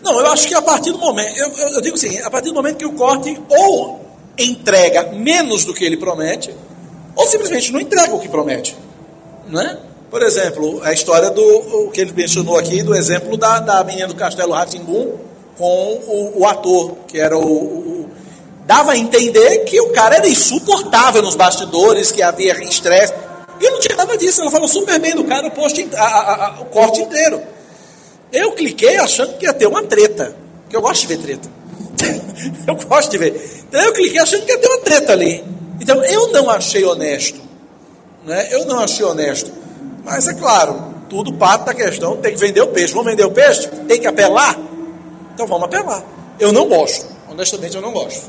[0.00, 2.48] Não, eu acho que a partir do momento, eu, eu- eu digo assim, a partir
[2.48, 4.00] do momento que o corte ou
[4.38, 6.54] entrega menos do que ele promete,
[7.14, 8.76] ou simplesmente não entrega o que promete.
[9.48, 9.78] Né?
[10.10, 14.14] Por exemplo, a história do que ele mencionou aqui, do exemplo da, da menina do
[14.14, 15.16] Castelo Ratimbum
[15.58, 15.64] com
[16.06, 17.92] o, o ator, que era o, o-
[18.64, 23.12] Dava a entender que o cara era insuportável nos bastidores, que havia estresse.
[23.62, 26.46] E não tinha nada disso, ela falou super bem do cara o, post, a- a-
[26.46, 27.40] a- o corte inteiro.
[28.32, 30.34] Eu cliquei achando que ia ter uma treta.
[30.62, 31.48] Porque eu gosto de ver treta.
[32.66, 33.62] eu gosto de ver.
[33.68, 35.44] Então eu cliquei achando que ia ter uma treta ali.
[35.80, 37.40] Então eu não achei honesto.
[38.24, 38.48] Né?
[38.50, 39.52] Eu não achei honesto.
[40.04, 42.92] Mas é claro, tudo parte da questão, tem que vender o peixe.
[42.94, 43.68] Vamos vender o peixe?
[43.86, 44.58] Tem que apelar?
[45.34, 46.02] Então vamos apelar.
[46.40, 47.06] Eu não gosto.
[47.28, 48.28] Honestamente eu não gosto.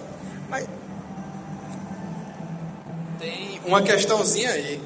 [0.50, 0.66] Mas
[3.20, 4.80] tem uma questãozinha aí.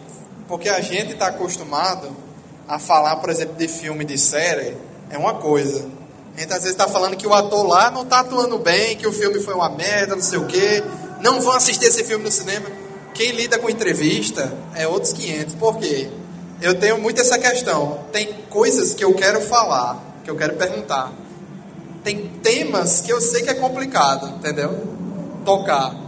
[0.48, 2.10] Porque a gente está acostumado
[2.68, 4.76] a falar, por exemplo, de filme, de série,
[5.10, 5.86] é uma coisa.
[6.36, 9.08] A gente às vezes está falando que o ator lá não está atuando bem, que
[9.08, 10.84] o filme foi uma merda, não sei o quê.
[11.22, 12.70] Não vão assistir esse filme no cinema.
[13.14, 15.56] Quem lida com entrevista é outros 500.
[15.56, 16.10] Por quê?
[16.62, 18.06] Eu tenho muito essa questão.
[18.12, 21.12] Tem coisas que eu quero falar, que eu quero perguntar.
[22.04, 24.88] Tem temas que eu sei que é complicado, entendeu?
[25.44, 26.07] Tocar.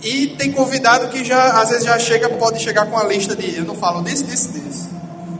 [0.00, 3.56] E tem convidado que já, às vezes já chega, pode chegar com a lista de
[3.56, 4.88] eu não falo disso, disso, disso.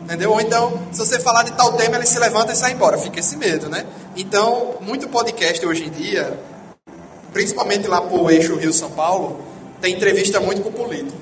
[0.04, 0.32] Entendeu?
[0.32, 2.98] Ou então, se você falar de tal tema, ele se levanta e sai embora.
[2.98, 3.84] Fica esse medo, né?
[4.16, 6.38] Então, muito podcast hoje em dia,
[7.32, 9.40] principalmente lá pro eixo Rio-São Paulo,
[9.80, 11.16] tem entrevista muito com político.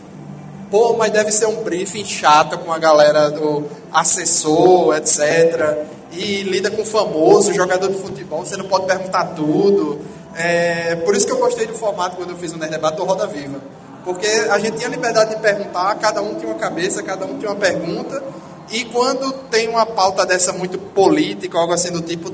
[0.70, 5.84] Pô, mas deve ser um briefing chato com a galera do assessor, etc.
[6.12, 10.00] E lida com famoso, jogador de futebol, você não pode perguntar tudo.
[10.36, 13.04] É, por isso que eu gostei do formato quando eu fiz o Nerd Debate do
[13.04, 13.58] Roda Viva.
[14.04, 17.50] Porque a gente tinha liberdade de perguntar, cada um tinha uma cabeça, cada um tinha
[17.50, 18.22] uma pergunta.
[18.70, 22.32] E quando tem uma pauta dessa muito política, algo assim do tipo,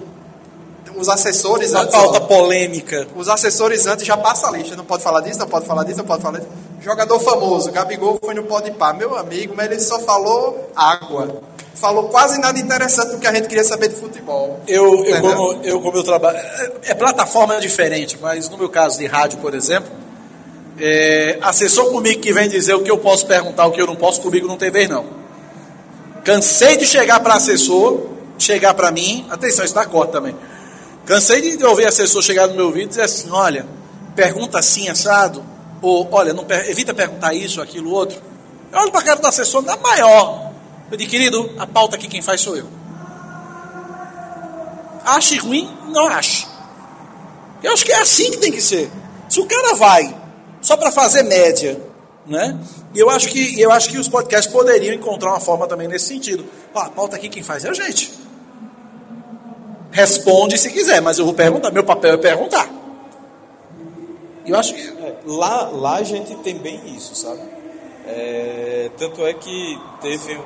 [0.96, 3.06] os assessores Uma pauta ó, polêmica.
[3.16, 4.76] os assessores antes já passa a lista.
[4.76, 6.50] Não pode falar disso, não pode falar disso, não pode falar disso.
[6.80, 8.92] Jogador famoso, Gabigol foi no Pode Pá.
[8.92, 11.40] Meu amigo, mas ele só falou água.
[11.74, 14.61] Falou quase nada interessante do que a gente queria saber de futebol.
[14.66, 16.37] Eu, eu, como, eu, como eu trabalho.
[16.38, 19.90] É, é plataforma diferente, mas no meu caso de rádio, por exemplo,
[20.78, 23.96] é, assessor comigo que vem dizer o que eu posso perguntar, o que eu não
[23.96, 25.06] posso, comigo não tem vez, não.
[26.24, 28.06] Cansei de chegar para assessor,
[28.38, 30.35] chegar para mim, atenção, isso dá corte também.
[31.04, 33.66] Cansei de ouvir assessor chegar no meu ouvido e dizer assim: olha,
[34.14, 35.42] pergunta assim, assado,
[35.80, 38.20] ou olha, não, evita perguntar isso, aquilo, outro.
[38.70, 40.51] Eu olho para a cara do assessor, na maior.
[40.92, 42.66] Eu digo, querido, a pauta aqui quem faz sou eu.
[45.07, 45.66] Ache ruim?
[45.88, 46.46] Não ache.
[47.62, 48.90] Eu acho que é assim que tem que ser.
[49.26, 50.14] Se o cara vai
[50.61, 51.81] só para fazer média,
[52.26, 52.59] né?
[52.94, 56.44] Eu acho que eu acho que os podcasts poderiam encontrar uma forma também nesse sentido.
[56.74, 58.12] A pauta aqui quem faz é a gente.
[59.90, 61.70] Responde se quiser, mas eu vou perguntar.
[61.70, 62.68] Meu papel é perguntar.
[64.44, 67.40] Eu acho que É, lá, lá a gente tem bem isso, sabe?
[68.07, 70.42] É, tanto é que teve o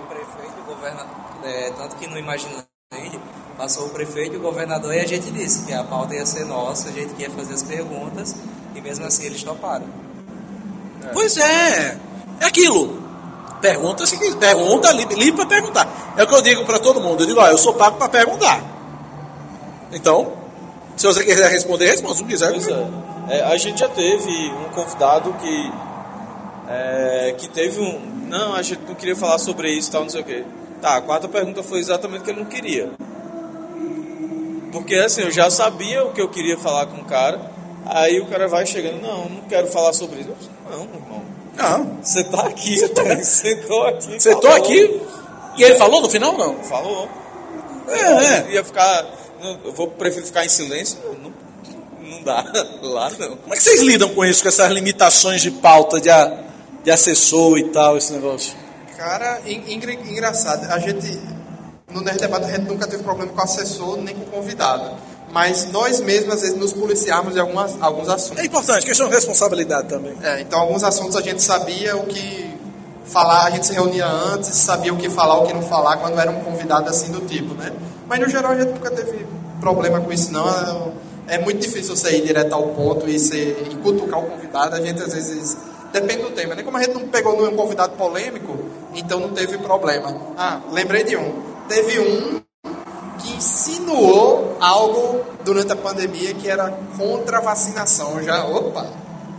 [0.87, 3.21] governador, é, tanto que no Imagina Ele,
[3.59, 6.45] Passou o prefeito e o governador e a gente disse que a pauta ia ser
[6.45, 8.37] nossa, a gente ia fazer as perguntas
[8.75, 9.87] e mesmo assim eles toparam.
[11.15, 11.99] Pois é,
[12.39, 13.03] é aquilo.
[13.63, 16.15] Pergunta se quiser, pergunta livre, para perguntar.
[16.19, 17.23] É o que eu digo para todo mundo.
[17.23, 18.63] Eu digo, ó, eu sou pago para perguntar.
[19.91, 20.35] Então,
[20.95, 22.17] se você quiser responder, responde.
[22.17, 23.39] Se não quiser, Pois é.
[23.39, 25.73] É, a gente já teve um convidado que
[26.69, 30.21] é, que teve um não a gente não queria falar sobre isso tal não sei
[30.21, 30.45] o quê
[30.81, 32.91] tá a quarta pergunta foi exatamente o que ele não queria
[34.73, 37.41] porque assim eu já sabia o que eu queria falar com o cara
[37.87, 41.23] aí o cara vai chegando não não quero falar sobre isso Eu disse, não irmão
[41.57, 42.03] Não.
[42.03, 44.57] você tá aqui você tá, sentou aqui Você tô falou.
[44.57, 45.01] aqui
[45.57, 46.57] e ele falou no final, não?
[46.65, 47.09] falou
[47.89, 48.53] É, é.
[48.53, 49.07] ia ficar
[49.65, 51.33] eu vou prefiro ficar em silêncio não,
[52.11, 52.45] não dá
[52.83, 56.11] lá não Como é que vocês lidam com isso, com essas limitações de pauta, de,
[56.11, 56.45] a-
[56.85, 58.55] de assessor e tal, esse negócio?
[58.97, 60.65] Cara, en- engra- engraçado.
[60.73, 61.19] A gente,
[61.93, 64.91] no Nerd Debate, a gente nunca teve problema com o assessor nem com o convidado.
[65.33, 68.43] Mas nós mesmos, às vezes, nos policiarmos de algumas, alguns assuntos.
[68.43, 70.15] É importante, questão de responsabilidade também.
[70.23, 72.47] É, então, alguns assuntos a gente sabia o que
[73.05, 76.19] falar, a gente se reunia antes, sabia o que falar, o que não falar, quando
[76.19, 77.73] era um convidado assim do tipo, né?
[78.09, 79.27] Mas, no geral, a gente nunca teve
[79.61, 80.93] problema com isso, não.
[81.29, 84.77] É muito difícil você ir direto ao ponto e, ser, e cutucar o convidado.
[84.77, 85.57] A gente, às vezes,
[85.93, 86.63] depende do tema, né?
[86.63, 88.57] Como a gente não pegou nenhum convidado polêmico,
[88.95, 90.15] então não teve problema.
[90.37, 91.43] Ah, lembrei de um.
[91.69, 92.41] Teve um
[93.19, 98.19] que insinuou algo durante a pandemia que era contra a vacinação.
[98.19, 98.87] Eu Já, opa,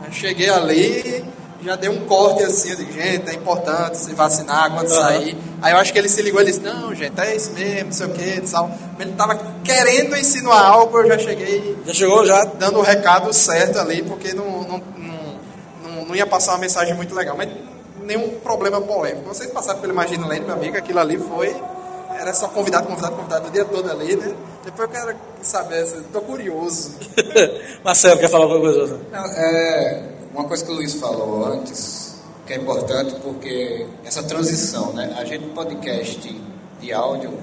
[0.05, 1.23] eu cheguei ali,
[1.61, 5.37] já dei um corte assim, digo, gente, é importante se vacinar quando sair.
[5.61, 7.91] Aí eu acho que ele se ligou e disse, não, gente, é isso mesmo, não
[7.91, 8.71] sei o que, tal.
[8.99, 12.45] Ele tava querendo insinuar algo, eu já cheguei Já chegou já?
[12.45, 14.81] dando o recado certo ali, porque não, não,
[16.07, 17.35] não, ia passar uma mensagem muito legal.
[17.37, 17.49] Mas
[18.01, 19.27] nenhum problema polêmico.
[19.27, 21.55] Vocês passaram pelo Imagina Lane, meu amigo, aquilo ali foi.
[22.19, 24.33] Era só convidado, convidado, convidado o dia todo ali, né?
[24.65, 26.95] Depois eu quero saber, assim, tô curioso.
[27.83, 28.99] Marcelo, quer falar alguma coisa?
[29.11, 32.15] Não, é, uma coisa que o Luiz falou antes,
[32.45, 35.15] que é importante porque essa transição, né?
[35.19, 36.41] A gente podcast
[36.81, 37.33] de áudio,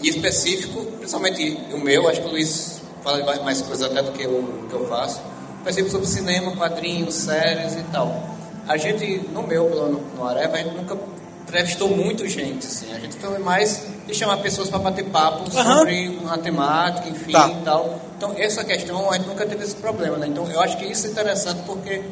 [0.00, 4.10] e específico, principalmente o meu, acho que o Luiz fala mais- mais coisas até do
[4.12, 5.20] que eu, que eu faço,
[5.62, 8.30] específico sobre cinema, quadrinhos, séries e tal.
[8.68, 10.96] A gente, no meu, no, no Areva, a gente nunca
[11.42, 12.92] entrevistou muito gente, assim.
[12.92, 15.78] A gente foi mais de chamar pessoas para bater papo Aham.
[15.78, 17.48] sobre uma temática, enfim, Tá.
[17.48, 18.00] e tal.
[18.16, 20.26] Então, essa questão, a gente nunca teve esse problema, né?
[20.28, 22.02] Então, eu acho que isso é interessante porque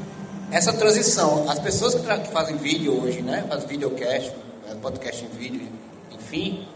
[0.51, 3.45] essa transição, as pessoas que, que fazem vídeo hoje, né?
[3.49, 4.33] Fazem videocast,
[4.69, 5.69] eh, podcast em vídeo,
[6.13, 6.67] enfim,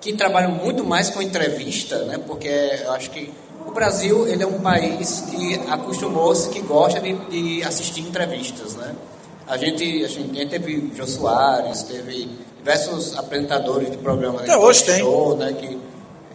[0.00, 2.18] que trabalham muito mais com entrevista, né?
[2.26, 3.32] Porque eu acho que
[3.76, 8.94] Brasil ele é um país que acostumou-se, que gosta de, de assistir entrevistas, né?
[9.46, 14.98] A gente, a gente teve Jô Soares, teve diversos apresentadores de programas Até hoje tem.
[14.98, 15.52] show, né?
[15.52, 15.78] Que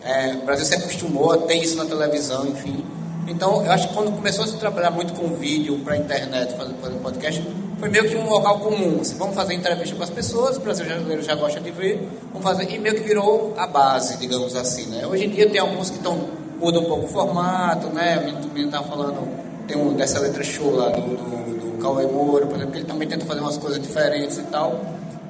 [0.06, 2.86] é, o Brasil se acostumou a ter isso na televisão, enfim.
[3.28, 6.74] Então, eu acho que quando começou a se trabalhar muito com vídeo para internet, fazer,
[6.76, 7.48] fazer podcast,
[7.80, 9.00] foi meio que um local comum.
[9.02, 12.72] Assim, vamos fazer entrevista com as pessoas, o brasileiro já gosta de ver, vamos fazer,
[12.72, 15.06] e meio que virou a base, digamos assim, né?
[15.08, 18.20] Hoje em dia tem alguns que estão mudam um pouco o formato, né?
[18.20, 19.28] O menino- estava falando,
[19.68, 22.86] tem um dessa letra show lá do, do, do Cauê Moura, por exemplo, que ele
[22.86, 24.80] também tenta fazer umas coisas diferentes e tal.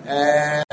[0.05, 0.63] É,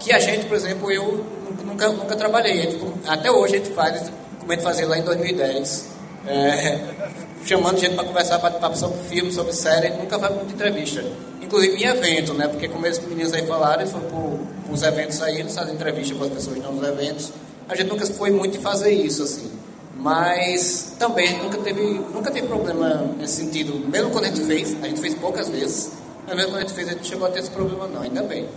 [0.00, 1.24] que a gente, por exemplo, eu
[1.64, 2.80] nunca, nunca trabalhei.
[3.06, 5.88] Até hoje a gente faz, como a gente fazia lá em 2010,
[6.26, 6.78] é,
[7.46, 10.52] chamando gente para conversar, para papo sobre filme, sobre série, a gente nunca faz muita
[10.52, 11.04] entrevista.
[11.40, 12.48] Inclusive em evento, né?
[12.48, 16.14] Porque como esses meninos aí falaram, eles foram para os eventos aí, eles fazem entrevista
[16.14, 17.32] com as pessoas que estão nos eventos.
[17.68, 19.59] A gente nunca foi muito de fazer isso, assim.
[20.00, 23.78] Mas também a gente nunca teve, nunca teve problema nesse sentido.
[23.86, 25.92] Mesmo quando a gente fez, a gente fez poucas vezes,
[26.26, 28.22] mas mesmo quando a gente fez, a gente chegou a ter esse problema não, ainda
[28.22, 28.48] bem.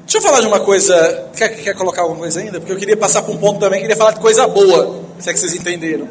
[0.00, 1.28] Deixa eu falar de uma coisa.
[1.36, 2.58] Quer, quer colocar alguma coisa ainda?
[2.58, 5.04] Porque eu queria passar para um ponto também, queria falar de coisa boa.
[5.18, 6.08] Se é que vocês entenderam.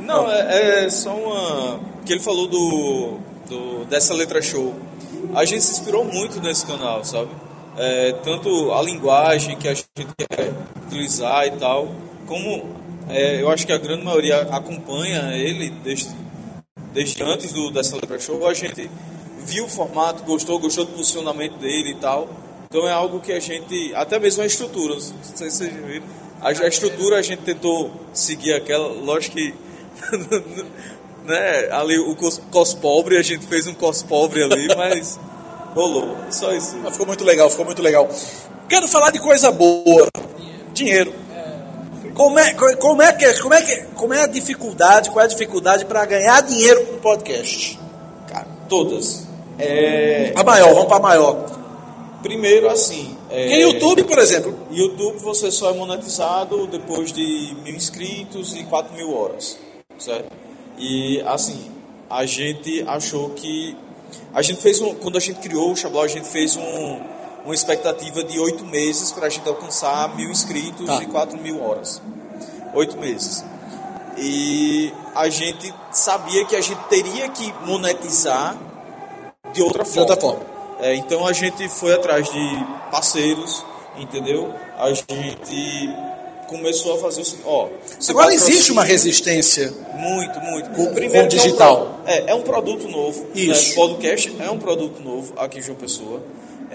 [0.00, 1.80] Não, é, é só uma.
[2.06, 4.72] que ele falou do, do dessa letra show.
[5.34, 7.30] A gente se inspirou muito nesse canal, sabe?
[7.76, 10.52] É, tanto a linguagem que a gente quer
[10.86, 11.88] utilizar e tal,
[12.26, 16.14] como é, eu acho que a grande maioria acompanha ele desde,
[16.92, 18.46] desde antes do, dessa letra show.
[18.46, 18.90] A gente
[19.38, 22.28] viu o formato, gostou, gostou do posicionamento dele e tal.
[22.68, 26.06] Então é algo que a gente, até mesmo a estrutura, não sei se vocês viram,
[26.40, 29.54] a, a estrutura a gente tentou seguir aquela, lógico que
[31.24, 35.18] né, ali o cos, cos pobre, a gente fez um cos pobre ali, mas
[35.74, 36.76] rolou, só isso.
[36.82, 38.08] Mas ficou muito legal, ficou muito legal.
[38.68, 40.08] Quero falar de coisa boa.
[40.72, 41.23] Dinheiro.
[42.14, 45.24] Como é, co- como é, que, como é, que, como é a dificuldade, qual é
[45.24, 47.78] a dificuldade para ganhar dinheiro com podcast?
[48.28, 49.26] Cara, todas.
[49.58, 51.46] É, A maior, vamos para a maior.
[52.22, 58.54] primeiro, assim, Porque YouTube, por exemplo, YouTube você só é monetizado depois de mil inscritos
[58.56, 59.58] e 4 mil horas,
[59.98, 60.32] certo?
[60.78, 61.70] E assim,
[62.10, 63.76] a gente achou que
[64.32, 67.00] a gente fez um, quando a gente criou o Xablau, a gente fez um,
[67.44, 71.02] uma expectativa de oito meses para a gente alcançar mil inscritos Tá.
[71.02, 72.00] e 4 mil horas,
[72.74, 73.44] oito meses.
[74.16, 78.56] E a gente sabia que a gente teria que monetizar
[79.52, 80.00] de outra forma.
[80.02, 80.40] outra forma.
[80.80, 83.64] É, então a gente foi atrás de parceiros,
[83.98, 84.52] entendeu?
[84.78, 85.94] A gente
[86.48, 87.68] começou a fazer o seguinte, ó.
[88.08, 89.72] agora existe uma resistência.
[89.94, 90.70] muito, muito.
[90.70, 92.00] Com- O com que é um digital.
[92.06, 93.26] É, é um produto novo.
[93.34, 93.70] Isso.
[93.70, 93.74] Né?
[93.76, 96.20] Podcast é um produto novo aqui em João Pessoa.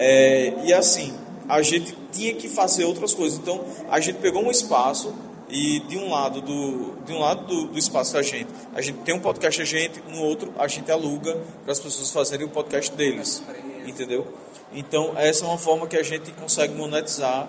[0.02, 1.12] É, e assim,
[1.46, 3.38] a gente tinha que fazer outras coisas.
[3.38, 5.14] Então, a gente pegou um espaço
[5.50, 9.00] e de um lado do, de um lado do, do espaço da gente, a gente
[9.00, 12.48] tem um podcast a gente, no outro a gente aluga para as pessoas fazerem o
[12.48, 13.42] podcast deles.
[13.84, 14.26] Entendeu?
[14.72, 17.48] Então, essa é uma forma que a gente consegue monetizar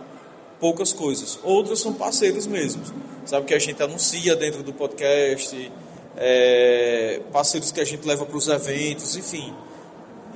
[0.60, 1.40] poucas coisas.
[1.44, 2.92] Outras são parceiros mesmos.
[3.26, 5.72] Sabe que a gente anuncia dentro do podcast,
[6.18, 9.54] é, parceiros que a gente leva para os eventos, enfim.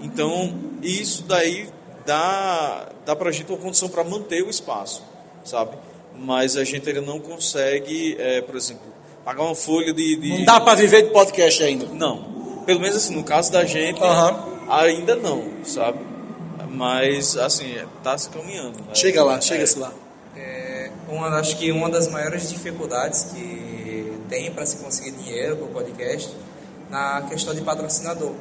[0.02, 1.68] Então, isso daí
[2.06, 5.04] dá, dá para a gente uma condição para manter o espaço,
[5.44, 5.78] sabe?
[6.18, 8.84] Mas a gente ainda não consegue, é, por exemplo,
[9.24, 10.16] pagar uma folha de...
[10.16, 10.38] de...
[10.38, 11.88] Não dá para viver de podcast ainda.
[11.88, 12.64] Não.
[12.66, 14.46] Pelo menos assim, no caso da gente, Aham.
[14.70, 16.00] ainda não, sabe?
[16.70, 18.80] Mas, assim, tá se caminhando.
[18.80, 18.94] Né?
[18.96, 19.42] Chega lá, É.
[19.42, 19.94] chega-se lá.
[20.36, 25.66] É, uma, acho que uma das maiores dificuldades que tem para se conseguir dinheiro para
[25.66, 26.36] o podcast
[26.90, 28.34] na questão de patrocinador.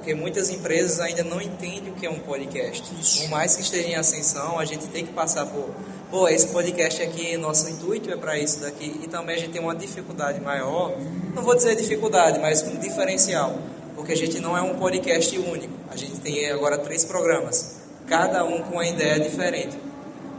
[0.00, 2.82] Porque muitas empresas ainda não entendem o que é um podcast.
[3.20, 5.68] Por mais que esteja em ascensão, a gente tem que passar por.
[6.10, 8.98] Pô, esse podcast aqui, nosso intuito é para isso daqui.
[9.04, 10.96] E também a gente tem uma dificuldade maior.
[11.34, 13.58] Não vou dizer dificuldade, mas um diferencial.
[13.94, 15.74] Porque a gente não é um podcast único.
[15.90, 17.76] A gente tem agora três programas.
[18.06, 19.76] Cada um com uma ideia diferente.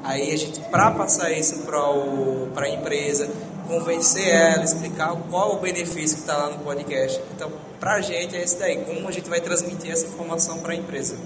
[0.04, 3.30] Aí a gente, para passar isso para a empresa,
[3.68, 7.22] convencer ela, explicar qual o benefício que está lá no podcast.
[7.36, 10.72] Então, para a gente é esse daí, como a gente vai transmitir essa informação para
[10.72, 11.18] a empresa.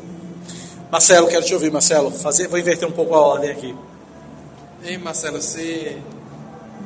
[0.92, 2.10] Marcelo, quero te ouvir, Marcelo.
[2.10, 3.76] Fazer, vou inverter um pouco a ordem aqui.
[4.84, 5.98] Ei, Marcelo, você.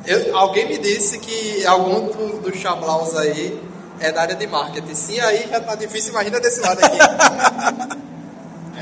[0.06, 3.58] Eu- alguém me disse que algum do- dos chablaus aí
[4.00, 4.94] é da área de marketing.
[4.94, 6.98] Sim, aí já tá difícil, imagina desse lado aqui.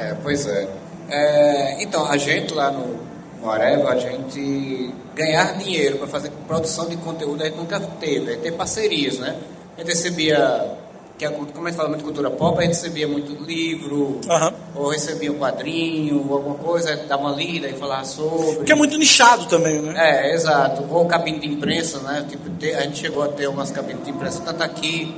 [0.00, 0.68] É, pois é.
[1.10, 2.96] É, Então, a gente lá no,
[3.42, 8.34] no Areva, a gente ganhar dinheiro para fazer produção de conteúdo, a gente nunca teve.
[8.34, 9.36] É ter parcerias, né?
[9.78, 10.76] A gente recebia,
[11.16, 14.20] que a, como a gente fala muito de cultura pop, a gente recebia muito livro,
[14.28, 14.52] Aham.
[14.74, 18.56] ou recebia um quadrinho, ou alguma coisa, dava uma lida e falava sobre.
[18.56, 19.94] Porque é muito nichado também, né?
[19.96, 20.84] É, exato.
[20.90, 22.26] Ou cabine de imprensa, né?
[22.28, 25.16] Tipo, a gente chegou a ter umas cabines de imprensa, tanto aqui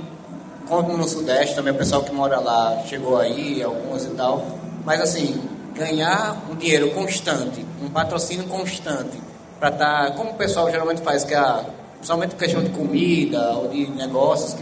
[0.69, 4.47] como no Sudeste, também o pessoal que mora lá chegou aí, algumas e tal.
[4.85, 5.41] Mas assim,
[5.75, 9.19] ganhar um dinheiro constante, um patrocínio constante,
[9.59, 11.65] para estar, como o pessoal geralmente faz, que é a,
[12.01, 14.57] principalmente questão de comida ou de negócios,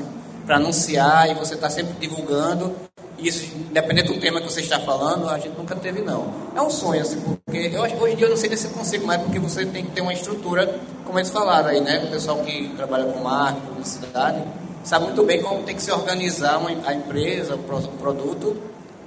[0.45, 2.75] para anunciar e você está sempre divulgando.
[3.19, 6.33] Isso, independente do tema que você está falando, a gente nunca teve, não.
[6.55, 9.07] É um sonho, assim, porque eu, hoje em dia eu não sei se eu consigo
[9.07, 12.05] mais, porque você tem que ter uma estrutura, como eles falaram aí, né?
[12.05, 14.43] O pessoal que trabalha com marketing, publicidade,
[14.85, 18.57] sabe muito bem como tem que se organizar uma, a empresa, o pro- o produto,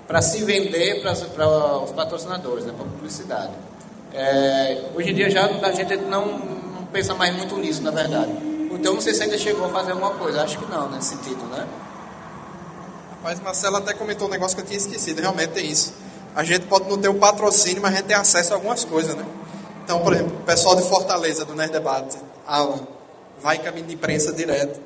[0.07, 1.13] para se vender para
[1.83, 2.73] os patrocinadores, né?
[2.75, 3.51] Para publicidade.
[4.13, 6.60] É, hoje em dia já a gente não
[6.91, 8.31] pensa mais muito nisso, na verdade.
[8.71, 11.43] Então não sei se ainda chegou a fazer alguma coisa, acho que não, nesse sentido,
[11.45, 11.67] né?
[13.23, 15.93] Mas Marcelo até comentou um negócio que eu tinha esquecido, realmente é isso.
[16.35, 19.15] A gente pode não ter o patrocínio, mas a gente tem acesso a algumas coisas,
[19.15, 19.25] né?
[19.83, 22.79] Então, por exemplo, o pessoal de Fortaleza, do Nerd Debate, Alan,
[23.41, 24.79] vai caminho de imprensa direto.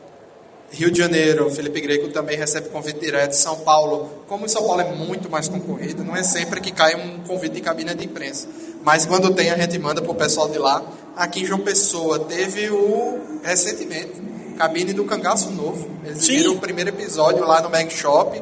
[0.71, 3.33] Rio de Janeiro, Felipe Greco também recebe convite direto.
[3.33, 6.95] São Paulo, como em São Paulo é muito mais concorrido, não é sempre que cai
[6.95, 8.47] um convite de cabine de imprensa.
[8.83, 10.83] Mas quando tem, a gente manda para o pessoal de lá.
[11.15, 14.21] Aqui em João Pessoa, teve o, recentemente,
[14.57, 15.89] cabine do Cangaço Novo.
[16.03, 18.41] Eles viram o primeiro episódio lá no Mag Shop.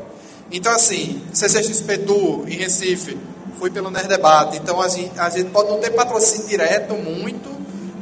[0.52, 3.18] Então, assim, CCXP Tour em Recife,
[3.58, 4.58] fui pelo Nerd Debate.
[4.58, 7.50] Então, assim, a gente pode não ter patrocínio direto muito,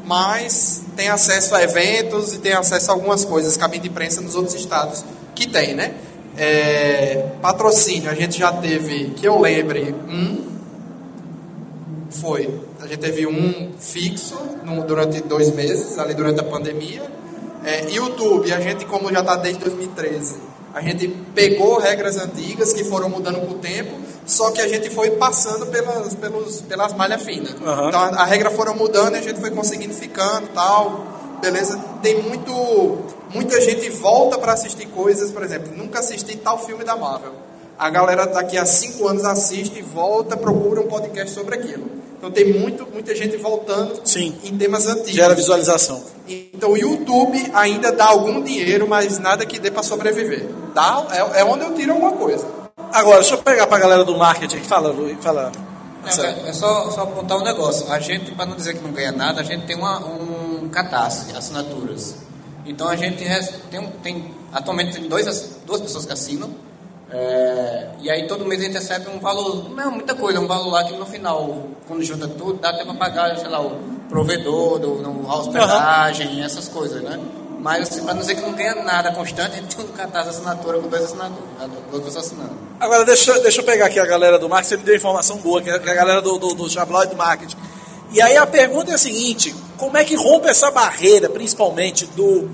[0.06, 4.36] mas tem acesso a eventos e tem acesso a algumas coisas, cabine de imprensa nos
[4.36, 5.96] outros estados que tem, né?
[6.38, 10.46] É, patrocínio, a gente já teve, que eu lembre, um.
[12.12, 12.54] Foi.
[12.80, 17.02] A gente teve um fixo no- durante dois meses, ali durante a pandemia.
[17.66, 20.36] É, YouTube, a gente, como já está desde 2013,
[20.72, 23.92] a gente pegou regras antigas que foram mudando com o tempo,
[24.32, 27.54] só que a gente foi passando pelas, pelos, pelas malhas finas.
[27.62, 27.90] Aham.
[27.90, 31.06] Então a, a regra foram mudando e a gente foi conseguindo ficando tal.
[31.42, 31.78] Beleza?
[32.02, 32.52] Tem muito.
[33.34, 37.32] Muita gente volta para assistir coisas, por exemplo, nunca assisti tal filme da Marvel.
[37.80, 41.90] A galera daqui a cinco anos assiste, volta, procura um podcast sobre aquilo.
[42.18, 44.36] Então tem muito, muita gente voltando Sim.
[44.44, 45.14] em temas antigos.
[45.14, 46.04] Gera visualização.
[46.28, 50.46] Então o YouTube ainda dá algum dinheiro, mas nada que dê para sobreviver.
[50.74, 52.61] Dá, é, é onde eu tiro alguma coisa.
[52.94, 54.60] Agora, deixa eu pegar pra galera do marketing.
[54.60, 55.52] Fala, Lu, fala.
[55.54, 56.28] Não, Marcelo.
[56.46, 57.92] é, é só, só apontar um negócio.
[57.92, 61.32] A gente, para não dizer que não ganha nada, a gente tem uma, um cadastro
[61.32, 62.16] de assinaturas.
[62.66, 63.24] Então a gente
[63.70, 65.26] tem, um- tem atualmente tem dois,
[65.66, 66.50] duas pessoas que assinam.
[67.12, 70.72] é, e aí todo mês a gente recebe um valor, não, muita coisa, um valor
[70.72, 73.72] lá que no final, quando junta tudo, dá até para pagar, sei lá, o
[74.10, 77.20] provedor, do, no, a hospedagem, essas coisas, né?
[77.62, 79.90] Mas para não dizer que não ganha nada constante, gente tem um
[80.24, 81.44] de assinatura com dois assinadores,
[81.92, 82.52] duas pessoas assinando.
[82.80, 84.70] Agora, deixa, deixa eu pegar aqui a galera do marketing.
[84.70, 86.68] Você me deu informação boa, que é é a galera do, do, do
[87.06, 87.56] e do marketing.
[88.12, 92.50] E aí a pergunta é a seguinte: como é que rompe essa barreira, principalmente do,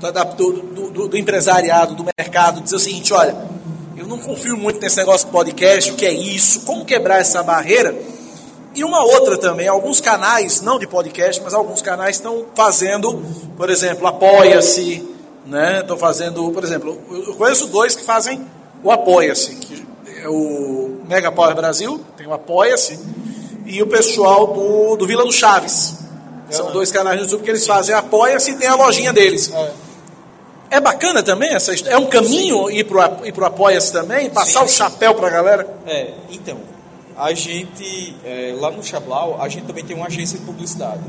[0.00, 0.52] da- do,
[0.90, 3.36] do- do empresariado, do mercado, dizer o seguinte: olha,
[3.96, 7.40] eu não confio muito nesse negócio de podcast, o que é isso, como quebrar essa
[7.42, 7.94] barreira?
[8.74, 13.22] E uma outra também, alguns canais, não de podcast, mas alguns canais estão fazendo,
[13.56, 15.06] por exemplo, Apoia-se,
[15.44, 15.80] né?
[15.80, 18.46] Estão fazendo, por exemplo, eu conheço dois que fazem
[18.82, 19.84] o Apoia-se, que
[20.22, 22.98] é o Mega Power Brasil, tem o Apoia-se,
[23.66, 25.94] e o pessoal do, do Vila do Chaves.
[26.48, 29.52] São dois canais no YouTube que eles fazem Apoia-se e tem a lojinha deles.
[30.70, 34.30] É bacana também essa histó- É um caminho ir a- ir pro Apoia-se também?
[34.30, 35.66] Passar o chapéu pra galera?
[35.86, 36.58] É, então,
[37.20, 41.04] a gente, é, lá no Chablau, a gente também tem uma agência de publicidade,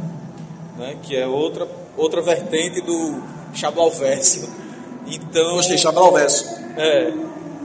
[0.78, 4.50] né, que é outra, outra vertente do Chablau Verso.
[5.08, 6.46] Então, Gostei, Chablau Verso.
[6.78, 7.14] é,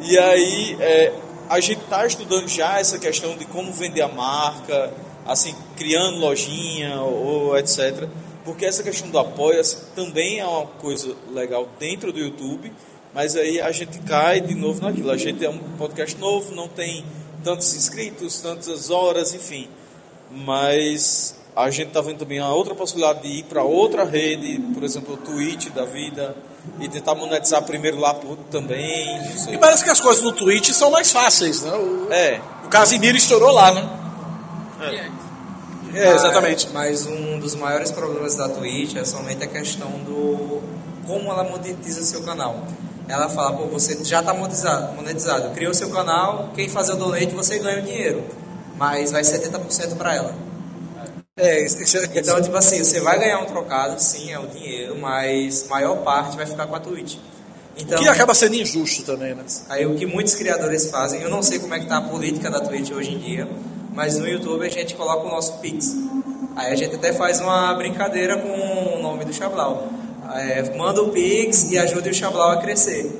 [0.02, 1.12] e aí, é,
[1.48, 4.92] a gente está estudando já essa questão de como vender a marca,
[5.26, 8.08] assim, criando lojinha ou etc.
[8.44, 12.72] Porque essa questão do apoia-se também é uma coisa legal dentro do YouTube,
[13.12, 15.10] mas aí a gente cai de novo naquilo.
[15.10, 17.04] A gente é um podcast novo, não tem
[17.46, 19.68] tantos inscritos, tantas horas, enfim.
[20.30, 24.82] Mas a gente está vendo também a outra possibilidade de ir para outra rede, por
[24.82, 26.34] exemplo, o Twitch da vida,
[26.80, 29.18] e tentar monetizar primeiro lá por- também.
[29.30, 29.54] Não sei.
[29.54, 31.72] E parece que as coisas no Twitch são mais fáceis, né?
[31.72, 33.88] O, É, o Casimiro estourou lá, né?
[35.94, 36.68] É, exatamente.
[36.72, 40.60] Mas um dos maiores problemas da Twitch é somente a questão do
[41.06, 42.66] como ela monetiza seu canal.
[43.08, 47.34] Ela fala, pô, você já está monetizado, monetizado, criou seu canal, quem fazer o donate
[47.34, 48.24] você ganha o dinheiro,
[48.76, 50.34] mas vai 70% para ela.
[51.38, 51.66] É, é-
[52.14, 56.36] Então, tipo assim, você vai ganhar um trocado, sim, é o dinheiro, mas maior parte
[56.36, 57.16] vai ficar com a Twitch.
[57.78, 59.44] Então, que acaba sendo injusto também, né?
[59.68, 62.50] Aí o que muitos criadores fazem, eu não sei como é que tá a política
[62.50, 63.46] da Twitch hoje em dia,
[63.92, 65.94] mas no YouTube a gente coloca o nosso Pix.
[66.56, 69.88] Aí a gente até faz uma brincadeira com o nome do Chablau.
[70.38, 73.10] É, manda o Pix e ajude o Chablau a crescer.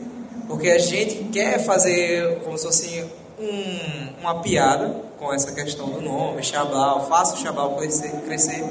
[0.47, 3.05] Porque a gente quer fazer como se fosse
[3.39, 8.64] um- uma piada com essa questão do nome, Chablau, faça o Chablau crescer, crescer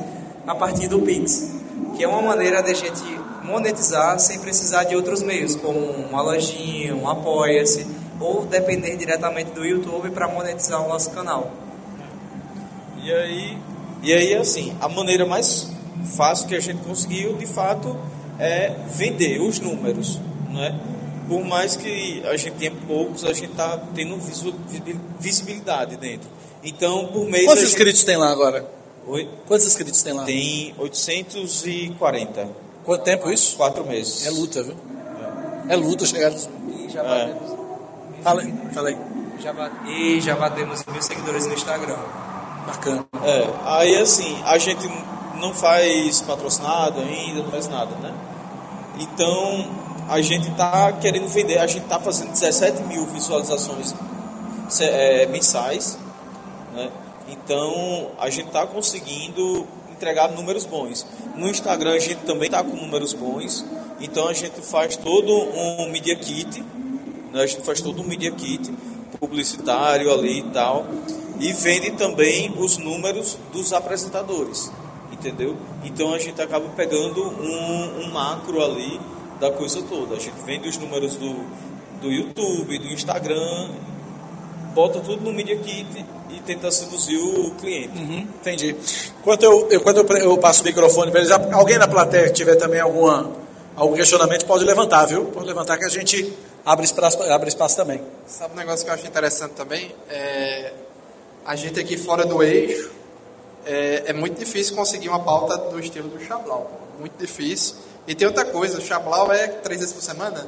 [0.47, 1.51] a partir do Pix.
[1.95, 3.03] Que é uma maneira de a gente
[3.43, 7.85] monetizar sem precisar de outros meios, como uma lojinha, um apoia-se,
[8.19, 11.51] ou depender diretamente do YouTube para monetizar o nosso canal.
[13.03, 13.57] E aí,
[14.01, 15.69] e aí, assim, a maneira mais
[16.15, 17.95] fácil que a gente conseguiu, de fato,
[18.39, 20.19] é vender os números,
[20.49, 20.79] né?
[21.27, 24.17] Por mais que a gente tenha poucos, a gente está tendo
[25.19, 26.29] visibilidade dentro.
[26.63, 27.45] Então, por mês...
[27.45, 28.69] Quantos a gente- inscritos tem lá agora?
[29.07, 29.29] Oi?
[29.47, 30.23] Quantos inscritos tem lá?
[30.25, 32.47] Tem 840.
[32.83, 33.55] Quanto tempo isso?
[33.55, 34.25] Quatro meses.
[34.25, 34.75] É luta, viu?
[35.67, 36.31] É luta chegar.
[36.31, 37.27] E já É.
[37.27, 37.55] batemos,
[38.23, 38.97] Fala aí, fala aí.
[39.39, 41.97] já bate- e já batemos mil seguidores no Instagram.
[42.67, 43.05] Bacana.
[43.23, 44.87] É, aí assim, a gente
[45.39, 48.13] não faz patrocinado ainda, não faz nada, né?
[48.99, 49.67] Então,
[50.07, 53.93] a gente tá querendo vender, a gente tá fazendo 17 mil visualizações
[54.79, 55.97] é, mensais,
[56.73, 56.89] né?
[57.27, 61.05] Então, a gente tá conseguindo entregar números bons.
[61.35, 63.65] No Instagram, a gente também tá com números bons,
[63.99, 66.61] então a gente faz todo um media kit,
[67.31, 67.41] né?
[67.41, 68.71] a gente faz todo um media kit
[69.19, 70.85] publicitário ali e tal,
[71.39, 74.71] e vende também os números dos apresentadores,
[75.11, 75.55] entendeu?
[75.83, 78.99] Então a gente acaba pegando um, um macro ali
[79.39, 80.15] da coisa toda.
[80.15, 81.33] A gente vende os números do,
[82.01, 83.69] do YouTube, do Instagram,
[84.73, 87.97] bota tudo no media kit e tenta seduzir o cliente.
[87.97, 88.75] Uhum, entendi.
[89.19, 92.33] Enquanto eu, eu- quando eu, eu passo o microfone para eles, alguém na plateia que
[92.33, 93.31] tiver também alguma,
[93.75, 95.25] algum questionamento pode levantar, viu?
[95.25, 96.33] Pode levantar que a gente
[96.65, 98.01] abre espaço, abre espaço também.
[98.27, 99.93] Sabe um negócio que eu acho interessante também?
[100.09, 100.73] É,
[101.45, 102.91] a gente aqui fora do eixo,
[103.65, 106.71] é, é muito difícil conseguir uma pauta do estilo do Chablau.
[106.99, 107.75] Muito difícil.
[108.07, 110.47] E tem outra coisa, o Chablau é três vezes por semana?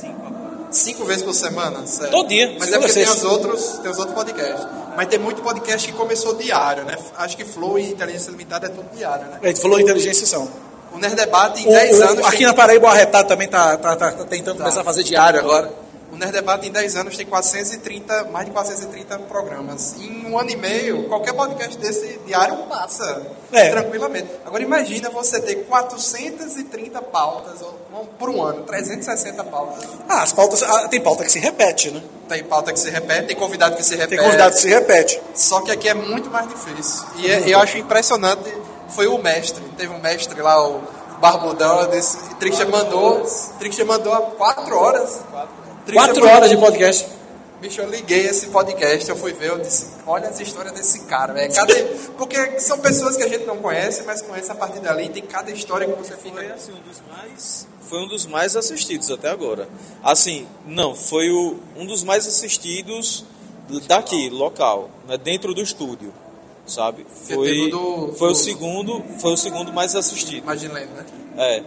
[0.00, 0.66] Cinco agora.
[0.70, 1.86] cinco vezes por semana?
[1.86, 2.10] Sério.
[2.10, 4.66] Todo dia, Mas é porque tem os, outros, tem os outros podcasts.
[4.96, 6.96] Mas tem muito podcast que começou diário, né?
[7.18, 9.38] Acho que Flow e Inteligência Limitada é tudo diário, né?
[9.42, 10.48] A gente falou inteligência são.
[10.92, 12.24] O Nerd Debate em O- 10 o- anos...
[12.26, 14.64] aqui tem- na Paraíba o Arretado também tá, tá, tá- tá tentando Tá.
[14.64, 15.70] começar a fazer diário agora.
[16.12, 19.96] O Nerd Debate em 10 anos tem 430, mais de 430 programas.
[20.00, 23.70] Em um ano e meio, qualquer podcast desse diário passa É.
[23.70, 24.28] tranquilamente.
[24.44, 27.60] Agora imagina você ter 430 pautas
[28.18, 29.84] por um ano, 360 pautas.
[30.08, 30.62] Ah, as pautas.
[30.62, 32.02] ah, tem pauta que se repete, né?
[32.28, 34.16] Tem pauta que se repete, tem convidado que se repete.
[34.16, 35.20] Tem convidado que se repete.
[35.34, 37.04] Só que aqui é muito mais difícil.
[37.16, 38.52] E é- eu acho impressionante,
[38.88, 39.62] foi o mestre.
[39.76, 40.80] Teve um mestre lá, o
[41.20, 43.22] Barbudão, disse, Trickster mandou,
[43.58, 45.10] Trickster mandou há 4 horas.
[45.10, 45.46] Trickster
[45.92, 47.06] Quatro horas de podcast.
[47.60, 51.32] Bicho, eu liguei esse podcast, eu fui ver, eu disse, olha essa história desse cara,
[51.32, 51.52] velho.
[51.54, 51.74] Cada...
[52.18, 55.50] Porque são pessoas que a gente não conhece, mas conhece a partir dali, tem cada
[55.50, 56.54] história que você Foi fica.
[56.54, 57.66] assim, um dos mais.
[57.80, 59.68] Foi um dos mais assistidos até agora.
[60.02, 63.24] Assim, não, foi o, um dos mais assistidos
[63.86, 66.12] daqui, local, né, dentro do estúdio,
[66.66, 67.06] sabe?
[67.08, 70.42] Foi, do- foi o do- segundo, foi o segundo mais assistido.
[70.42, 71.06] Imaginando, né?
[71.38, 71.62] É.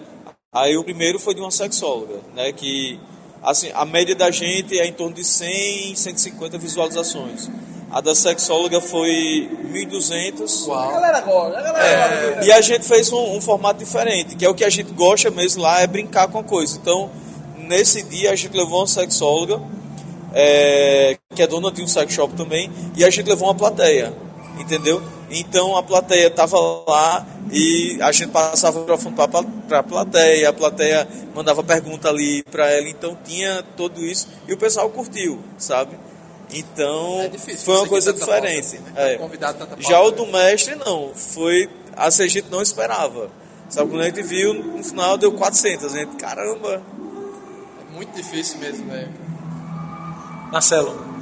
[0.54, 3.00] Aí o primeiro foi de uma sexóloga, né, que
[3.44, 7.50] assim, a média da gente é em torno de 100, 150 visualizações.
[7.92, 10.68] A da sexóloga foi 1.200.
[10.68, 14.64] Galera agora, galera E a gente fez um, um formato diferente, que é o que
[14.64, 16.78] a gente gosta mesmo lá, é brincar com a coisa.
[16.78, 17.10] Então,
[17.58, 19.60] nesse dia a gente levou uma sexóloga,
[20.34, 24.14] é, que é dona de um sex shop também, e a gente levou uma plateia,
[24.60, 25.02] entendeu?
[25.30, 26.58] Então a plateia estava
[26.88, 32.44] lá e a gente passava o microfone para a plateia, a plateia mandava pergunta ali
[32.44, 35.98] para ela, então tinha tudo isso e o pessoal curtiu, sabe?
[36.52, 38.60] Então É foi uma coisa diferente.
[38.60, 39.14] assim, né?
[39.14, 39.18] É.
[39.18, 40.18] Convidar tanta pauta, Já o né?
[40.18, 43.30] do mestre não, foi assim a gente não esperava.
[43.70, 46.82] Sabe quando a gente viu no final deu 400, a gente, caramba.
[47.92, 49.10] É muito difícil mesmo, velho.
[50.52, 51.19] Marcelo.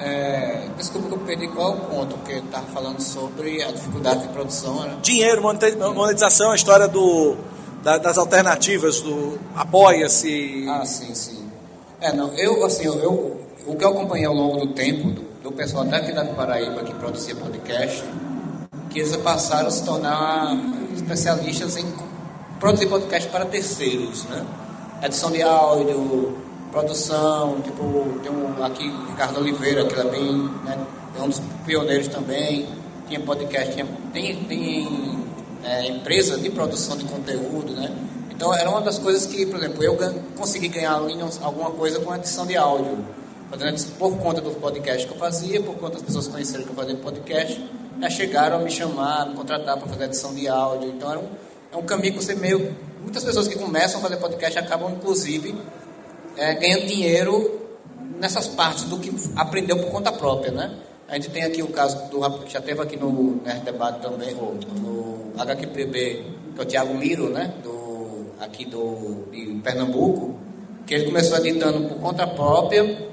[0.00, 4.22] É, desculpa que eu perdi qual é o ponto, porque estava falando sobre a dificuldade
[4.22, 4.96] de produção, né?
[5.02, 7.36] Dinheiro, monetização, a história do,
[7.82, 10.66] da- das alternativas, do apoia-se.
[10.68, 11.48] Ah, sim, sim.
[12.00, 15.22] É, não, eu, assim, eu, eu- o que eu acompanhei ao longo do tempo, do,
[15.42, 18.04] do pessoal daqui da Paraíba que produzia podcast,
[18.90, 20.54] que eles passaram a se tornar
[20.94, 21.86] especialistas em
[22.60, 24.44] produzir podcast para terceiros, né?
[25.02, 26.36] Edição de áudio,
[26.74, 30.32] produção, tipo, tem um, aqui Ricardo Oliveira, que ele é bem,
[30.64, 32.66] né, é um dos pioneiros também,
[33.06, 35.18] tinha podcast, tinha, tem, tem
[35.62, 37.94] é, empresa de produção de conteúdo, né?
[38.28, 39.96] Então era uma das coisas que, por exemplo, eu
[40.36, 41.00] consegui ganhar
[41.40, 42.98] alguma coisa com edição de áudio,
[43.96, 46.96] por conta do podcast que eu fazia, por conta das pessoas conheceram que eu fazia
[46.96, 47.70] podcast,
[48.00, 50.88] já chegaram a me chamar, me contratar para fazer edição de áudio.
[50.88, 51.28] Então era um,
[51.72, 52.76] é um caminho que você meio.
[53.00, 55.54] Muitas pessoas que começam a fazer podcast acabam, inclusive,
[56.36, 57.60] é, ganhando dinheiro
[58.18, 60.78] nessas partes do que aprendeu por conta própria, né?
[61.08, 64.34] A gente tem aqui o caso do que já teve aqui no Nerd Debate também,
[64.34, 66.24] no HQPB,
[66.54, 67.52] que é o Thiago Miro, né?
[67.62, 70.34] Do, aqui do, de Pernambuco,
[70.86, 73.08] que ele começou editando por conta própria,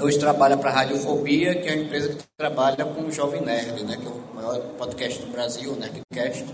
[0.00, 3.84] hoje trabalha para a Radiofobia, que é uma empresa que trabalha com o Jovem Nerd,
[3.84, 3.96] né?
[3.96, 6.44] Que é o maior podcast do Brasil, o Nerdcast.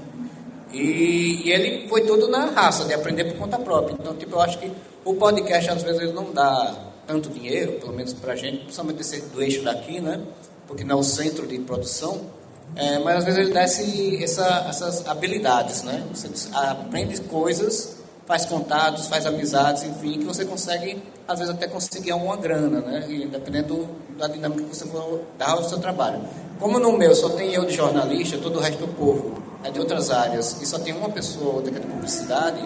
[0.73, 3.95] E, e ele foi tudo na raça, de aprender por conta própria.
[3.99, 4.71] Então, tipo, eu acho que
[5.05, 6.75] o podcast, às vezes, ele não dá
[7.07, 10.21] tanto dinheiro, pelo menos pra gente, principalmente do eixo daqui, né?
[10.67, 12.21] Porque não é o centro de produção.
[12.75, 16.05] É, mas, às vezes, ele dá esse, essa, essas habilidades, né?
[16.15, 22.13] Você aprende coisas, faz contatos, faz amizades, enfim, que você consegue, às vezes, até conseguir
[22.13, 23.05] alguma grana, né?
[23.09, 26.21] E, dependendo da dinâmica que você for dar ao seu trabalho.
[26.59, 29.79] Como no meu só tem eu de jornalista, todo o resto do povo é de
[29.79, 32.61] outras áreas, e só tem uma pessoa que é de publicidade,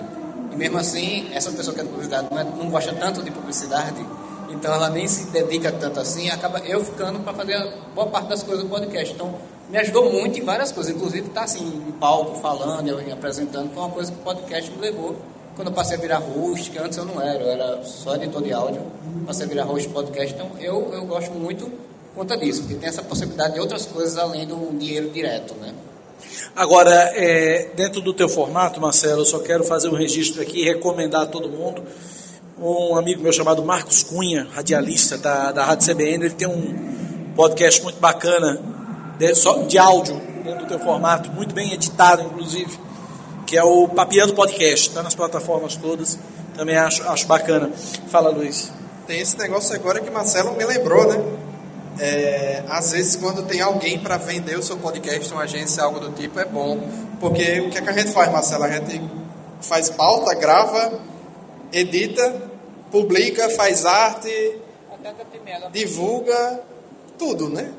[0.53, 3.31] e mesmo assim, essa pessoa que é de publicidade não, é- não gosta tanto de
[3.31, 4.05] publicidade,
[4.49, 8.43] então ela nem se dedica tanto assim, acaba eu ficando para fazer boa parte das
[8.43, 9.13] coisas do podcast.
[9.13, 9.35] Então,
[9.69, 13.83] me ajudou muito em várias coisas, inclusive estar assim, em palco, falando, eu apresentando, foi
[13.83, 15.17] uma coisa que o podcast me levou.
[15.57, 18.43] Quando eu passei a virar host, que antes eu não era, eu era só editor
[18.43, 18.83] de áudio,
[19.27, 21.65] passei a virar host podcast, então eu, eu gosto muito
[22.15, 25.73] por conta disso, porque tem essa possibilidade de outras coisas além do dinheiro direto, né?
[26.55, 30.65] Agora, é, dentro do teu formato, Marcelo, eu só quero fazer um registro aqui e
[30.65, 31.83] recomendar a todo mundo.
[32.59, 37.83] Um amigo meu chamado Marcos Cunha, radialista da, da Rádio CBN, ele tem um podcast
[37.83, 38.59] muito bacana
[39.19, 42.79] de, só, de áudio dentro do teu formato, muito bem editado, inclusive,
[43.47, 46.19] que é o Papiando Podcast, está nas plataformas todas,
[46.57, 47.71] também acho, acho bacana.
[48.09, 48.73] Fala, Luiz.
[49.07, 51.46] Tem esse negócio agora que Marcelo me lembrou, né?
[51.99, 56.13] É, às vezes, quando tem alguém para vender o seu podcast, uma agência, algo do
[56.13, 56.81] tipo, é bom.
[57.21, 58.65] Porque o que, é que a gente faz, Marcelo?
[58.65, 59.01] A gente
[59.61, 61.01] faz pauta, grava,
[61.73, 62.47] edita
[62.91, 64.59] publica, faz arte,
[65.73, 66.61] divulga,
[67.19, 67.73] tudo, né?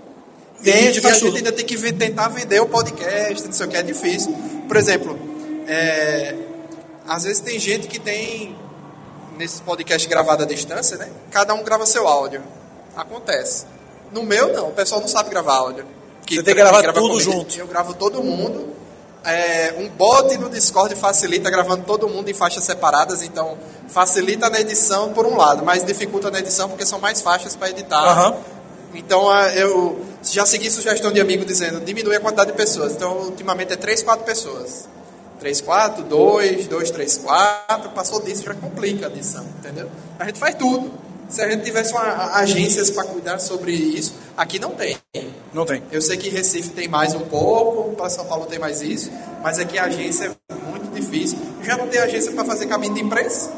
[0.63, 1.38] E a gente tudo.
[1.38, 4.36] ainda tem que tentar vender o podcast, não sei o que, é difícil.
[4.68, 5.18] Por exemplo,
[5.68, 6.36] é,
[7.07, 8.55] às vezes tem gente que tem,
[9.38, 11.09] nesses podcasts gravados à distância, né?
[11.32, 12.41] Cada um grava seu áudio.
[12.95, 13.65] Acontece.
[14.12, 15.86] No meu, não, o pessoal não sabe gravar áudio.
[16.28, 17.20] Você tem que gravar tudo comigo.
[17.20, 17.58] junto.
[17.58, 18.76] Eu gravo todo mundo.
[19.24, 23.58] É, um bot no Discord facilita gravando todo mundo em faixas separadas, então
[23.89, 27.70] facilita na edição por um lado, mas dificulta na edição porque são mais faixas para
[27.70, 27.97] editar.
[28.03, 28.36] Aham.
[28.93, 32.93] Então a- eu já segui sugestão de amigo dizendo diminui a quantidade de pessoas.
[32.93, 34.88] Então ultimamente é 3, 4 pessoas.
[35.39, 37.89] 3, 4, 2, 2, 3, 4.
[37.89, 39.89] Passou disso já complica a edição, entendeu?
[40.18, 40.91] A gente faz tudo.
[41.30, 44.98] Se a gente tivesse uma, agências para cuidar sobre isso, aqui não tem.
[45.54, 45.84] Não tem.
[45.92, 49.12] Eu sei que Recife tem mais um pouco, para São Paulo tem mais isso,
[49.44, 51.38] mas aqui a agência é muito difícil.
[51.64, 53.52] Já não tem agência para fazer caminho de imprensa.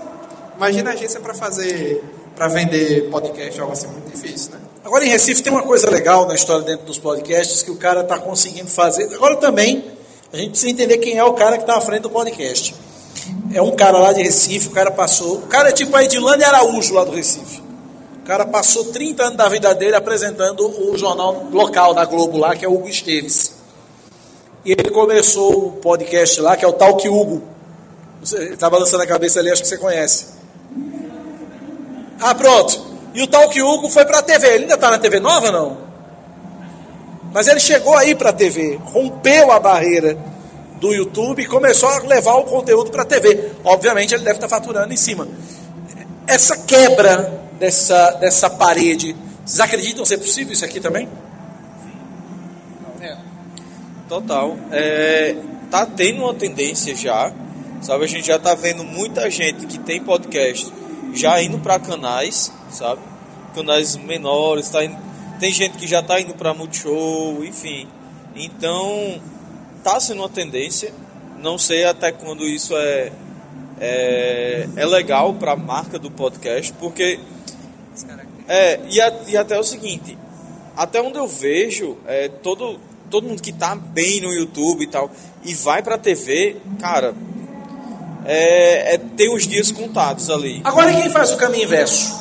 [0.58, 2.04] Imagina agência para fazer,
[2.36, 4.60] para vender podcast, algo assim muito difícil, né?
[4.84, 8.02] Agora em Recife tem uma coisa legal na história dentro dos podcasts que o cara
[8.02, 9.14] está conseguindo fazer.
[9.14, 9.86] Agora também
[10.34, 12.74] a gente precisa entender quem é o cara que está à frente do podcast.
[13.54, 15.38] É um cara lá de Recife, o cara passou.
[15.38, 17.62] O cara é tipo a Edilane Araújo lá do Recife.
[18.22, 22.56] O cara passou 30 anos da vida dele apresentando o jornal local da Globo lá,
[22.56, 23.54] que é o Hugo Esteves.
[24.64, 27.42] E ele começou o podcast lá, que é o Talk Hugo.
[28.34, 30.28] Ele está balançando a cabeça ali, acho que você conhece.
[32.20, 32.86] Ah, pronto.
[33.16, 34.48] E o Talk Hugo foi pra TV.
[34.48, 35.78] Ele ainda tá na TV nova, não?
[37.34, 40.18] Mas ele chegou aí pra TV, rompeu a barreira
[40.80, 43.52] do YouTube e começou a levar o conteúdo pra TV.
[43.64, 45.28] Obviamente ele deve estar faturando em cima.
[46.26, 49.16] Essa quebra dessa, dessa parede,
[49.46, 51.08] vocês acreditam ser possível isso aqui também?
[54.08, 54.58] Total.
[54.72, 55.36] É,
[55.70, 57.32] tá tendo uma tendência já,
[57.82, 58.06] sabe?
[58.06, 60.72] A gente já tá vendo muita gente que tem podcast
[61.14, 63.02] já indo para canais, sabe?
[63.54, 64.98] Canais menores, tá indo-
[65.40, 67.88] tem gente que já tá indo para Multishow, enfim.
[68.36, 69.20] Então,
[69.94, 70.94] tá sendo uma tendência.
[71.42, 73.12] Não sei até quando isso é
[73.82, 77.18] é, é legal para a marca do podcast, porque
[78.48, 80.18] é, e, a- e até o seguinte,
[80.76, 82.78] até onde eu vejo, é, todo,
[83.10, 85.10] todo mundo que tá bem no YouTube e tal,
[85.46, 87.14] e vai pra TV, cara,
[88.26, 90.60] é, é, tem os dias contados ali.
[90.66, 92.19] Agora quem faz o caminho inverso?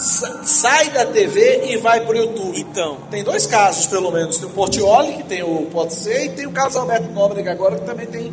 [0.00, 2.58] Sa- Sai da TV e vai pro YouTube.
[2.60, 4.38] Então, Tem dois casos, pelo menos.
[4.38, 7.76] Tem o Portioli, que tem o Pode Ser, e tem o Carlos Alberto Nóbrega agora,
[7.78, 8.32] que também tem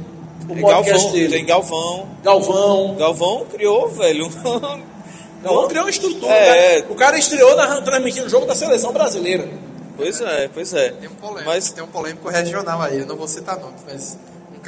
[0.50, 1.30] o tem podcast Galvão, dele.
[1.34, 2.08] tem Galvão.
[2.24, 2.96] Galvão.
[2.96, 4.30] Galvão criou, velho.
[5.44, 6.32] Galvão criou uma estrutura.
[6.34, 6.78] É.
[6.80, 9.48] O cara- O cara estreou na, transmitindo o jogo da seleção brasileira.
[9.96, 10.90] pois é, pois é.
[10.90, 14.18] Tem um polêmico, Mas tem um polêmico regional aí, eu não vou citar nomes, mas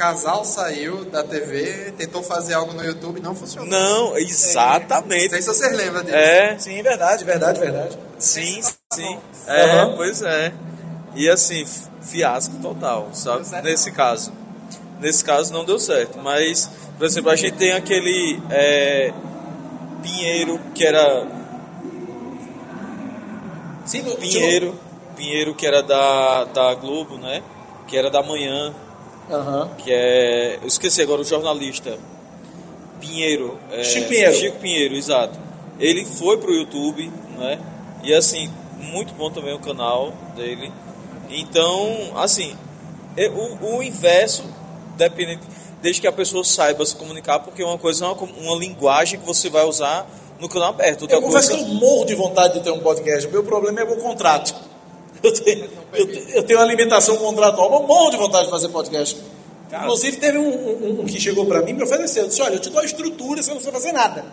[0.00, 3.68] casal saiu da TV, tentou fazer algo no YouTube e não funcionou.
[3.68, 5.28] não, Não exatamente.
[5.28, 6.16] sei se vocês lembram disso.
[6.16, 7.98] É, Sim, verdade, verdade, verdade.
[8.18, 8.62] Sim,
[8.94, 9.18] sim.
[9.46, 9.96] É, Aham.
[9.96, 10.54] pois é.
[11.14, 11.66] E assim,
[12.00, 13.46] fiasco total, sabe?
[13.46, 14.32] certo, Nesse caso.
[14.98, 16.18] Nesse caso não deu certo.
[16.18, 19.12] Mas, por exemplo, a gente tem aquele é,
[20.02, 21.26] Pinheiro, que era.
[23.84, 24.78] Sim, no- Pinheiro.
[25.14, 27.42] Pinheiro, que era da, da Globo, né?
[27.86, 28.72] Que era da manhã.
[29.30, 29.70] Aham.
[29.78, 30.58] Que é.
[30.60, 31.98] Eu esqueci agora o jornalista.
[33.00, 33.58] Pinheiro.
[33.70, 34.34] é, Chico Pinheiro.
[34.34, 35.38] Chico Pinheiro, exato.
[35.78, 37.58] Ele foi pro YouTube, né?
[38.02, 40.70] E assim, muito bom também o canal dele.
[41.30, 42.56] Então, assim,
[43.16, 44.44] é, o, o inverso,
[44.96, 45.40] dependendo,
[45.80, 49.26] desde que a pessoa saiba se comunicar, porque uma coisa é uma, uma linguagem que
[49.26, 50.06] você vai usar
[50.38, 51.02] no canal aberto.
[51.02, 53.26] Outra Eu confesso coisa, que eu morro de vontade de ter um podcast.
[53.26, 54.54] O meu problema é o contrato.
[55.22, 58.50] Eu tenho, eu te- eu tenho uma limitação contratual, mas eu morro de vontade de
[58.50, 59.16] fazer podcast.
[59.84, 62.26] Inclusive, teve um, um- um que chegou para mim e me ofereceu.
[62.26, 64.24] Disse: Olha, eu te dou a estrutura, você não precisa fazer nada.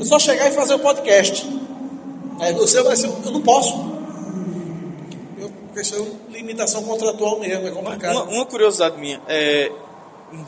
[0.00, 1.46] É só chegar e fazer o podcast.
[2.40, 3.06] Aí você vai ser.
[3.24, 3.74] Eu não posso.
[5.38, 8.12] Eu, questão de limitação contratual mesmo, é complicado.
[8.16, 9.70] uma, uma curiosidade minha, é,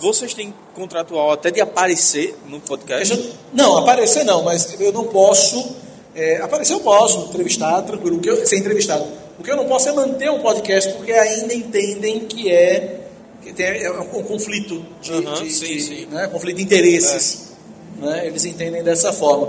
[0.01, 3.33] vocês têm contratual até de aparecer no podcast?
[3.53, 5.77] Não, aparecer não, mas eu não posso.
[6.15, 8.19] é, aparecer eu posso, entrevistar, tranquilo.
[8.19, 9.05] Que eu, ser entrevistado.
[9.43, 13.01] O que eu não posso é manter um podcast, porque ainda entendem que é,
[13.43, 16.07] que tem, é um conflito de, Aham, de- sim, de- sim.
[16.09, 17.49] Né, conflito de interesses.
[17.99, 19.49] Né, eles entendem dessa forma.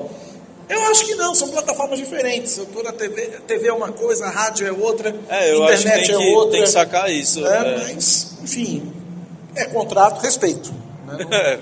[0.68, 2.58] Eu acho que não, são plataformas diferentes.
[2.58, 5.76] Eu tô na TV, TV é uma coisa, a rádio é outra, É, eu internet
[5.76, 6.52] acho que tem, é que outra.
[6.54, 7.41] tem que sacar isso.
[7.41, 7.94] né, é.
[7.94, 8.91] Mas, enfim,
[9.56, 10.74] é contrato, respeito.
[11.06, 11.18] né?
[11.38, 11.60] É.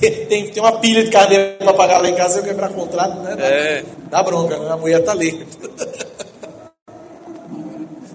[0.00, 3.36] Tem, tem uma pilha de carneiro para pagar lá em casa, eu quebrar contrato, né?
[3.36, 3.84] Dá, É.
[4.10, 4.70] dá bronca, né?
[4.70, 5.46] A mulher tá ali.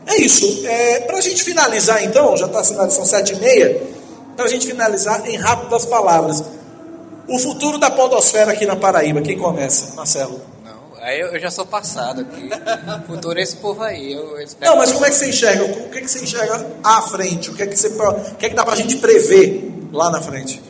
[0.05, 0.65] É isso.
[0.65, 3.81] É, para a gente finalizar, então, já está são sete e meia,
[4.35, 6.43] para a gente finalizar em rápidas palavras.
[7.27, 9.95] O futuro da podosfera aqui na Paraíba, quem começa?
[9.95, 10.41] Marcelo.
[10.63, 12.49] Não, aí eu, já sou passado aqui.
[13.03, 14.13] O futuro é esse povo aí.
[14.13, 15.63] Eu espero Não, mas como é que você enxerga?
[15.63, 17.49] O que, é que você enxerga à frente?
[17.49, 20.21] O que é que, você, o que, é que dá pra gente prever lá na
[20.21, 20.61] frente?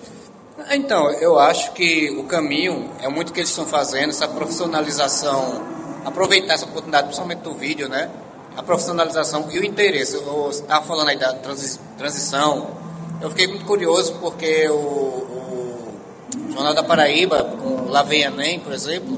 [0.71, 5.61] Então, eu acho que o caminho é muito o que eles estão fazendo, essa profissionalização,
[6.05, 8.09] aproveitar essa oportunidade, principalmente do vídeo, né?
[8.55, 10.15] A profissionalização e o interesse.
[10.15, 12.67] Eu estava falando aí da transi transição,
[13.23, 15.93] eu fiquei muito curioso porque o, o
[16.51, 19.17] Jornal da Paraíba, com Lá Vem Enem, por exemplo,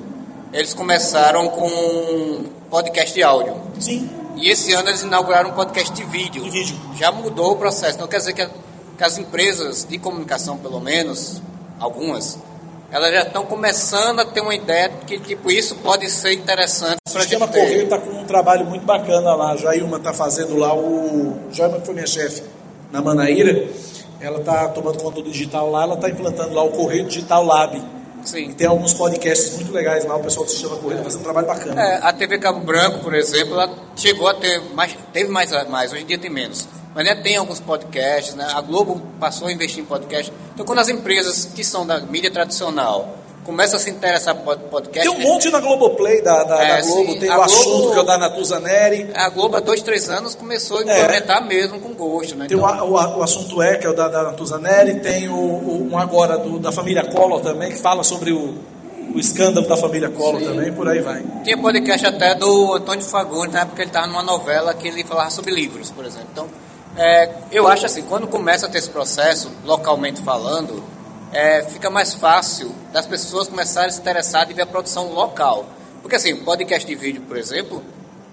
[0.53, 3.59] eles começaram com podcast de áudio.
[3.79, 4.07] Sim.
[4.35, 6.43] E esse ano eles inauguraram um podcast de vídeo.
[6.43, 6.77] De vídeo.
[6.95, 7.95] Já mudou o processo.
[7.95, 8.49] Então quer dizer que, a,
[8.97, 11.41] que as empresas de comunicação, pelo menos,
[11.79, 12.37] algumas,
[12.91, 16.97] elas já estão começando a ter uma ideia de que tipo, isso pode ser interessante
[17.07, 17.47] O Sistema.
[17.47, 19.51] Correio está com um trabalho muito bacana lá.
[19.51, 21.37] A Jailma está fazendo lá o.
[21.51, 22.43] Jailma que foi minha chefe
[22.91, 23.67] na Manaíra.
[24.21, 27.81] Ela está tomando conta do digital lá, ela está implantando lá o Correio Digital Lab.
[28.25, 28.53] Sim.
[28.53, 31.47] tem alguns podcasts muito legais lá, o pessoal do Sistema Correio está fazendo um trabalho
[31.47, 31.81] bacana.
[31.81, 35.91] É, a TV Cabo Branco, por exemplo, ela chegou a ter mais, teve mais, mais,
[35.91, 36.67] hoje em dia tem menos.
[36.93, 38.47] Mas ainda tem alguns podcasts, né?
[38.53, 40.31] A Globo passou a investir em podcast.
[40.53, 45.07] Então, quando as empresas que são da mídia tradicional começam a se interessar por podcast,
[45.07, 47.51] Tem um monte na Globoplay da, da, É, da Globo, sim, tem a o Globo-
[47.51, 49.11] assunto que é o da Natuza Neri.
[49.13, 52.47] a Globo há dois, três anos começou a implementar mesmo com gosto, né?
[52.47, 54.99] Tem o, Então, o, a- o assunto é, que é o da, da Natuza Neri,
[54.99, 58.55] tem o, o- um agora do, da família Collor também, que fala sobre o,
[59.13, 61.23] o escândalo da família Collor também, por aí vai.
[61.43, 65.29] Tinha podcast até do Antônio Fagundes, na época ele estava numa novela que ele falava
[65.29, 66.27] sobre livros, por exemplo.
[66.33, 66.47] Então,
[66.97, 70.81] é, eu acho assim, quando começa a ter esse processo, localmente falando,
[71.31, 75.65] é, fica mais fácil das pessoas começarem a se interessar de ver a produção local.
[76.01, 77.83] Porque assim, podcast de vídeo, por exemplo,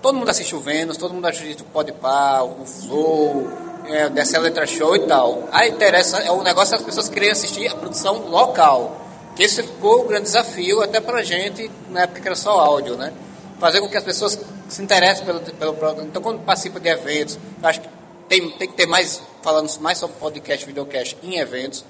[0.01, 3.51] todo mundo assiste o Vênus, todo mundo assiste o Podpah, o Flow,
[3.87, 5.49] é, dessa letra show e tal.
[5.51, 9.01] Aí interessa, é o negócio das pessoas querem assistir a produção local.
[9.35, 12.97] Que esse ficou o grande desafio até pra gente, na época que era só áudio,
[12.97, 13.13] né?
[13.59, 14.39] Fazer com que as pessoas
[14.69, 16.07] se interessem pelo, pelo produto.
[16.07, 17.89] Então, quando participa de eventos, acho que
[18.29, 21.85] tem, tem que ter mais, falando mais sobre podcast, videocast em eventos.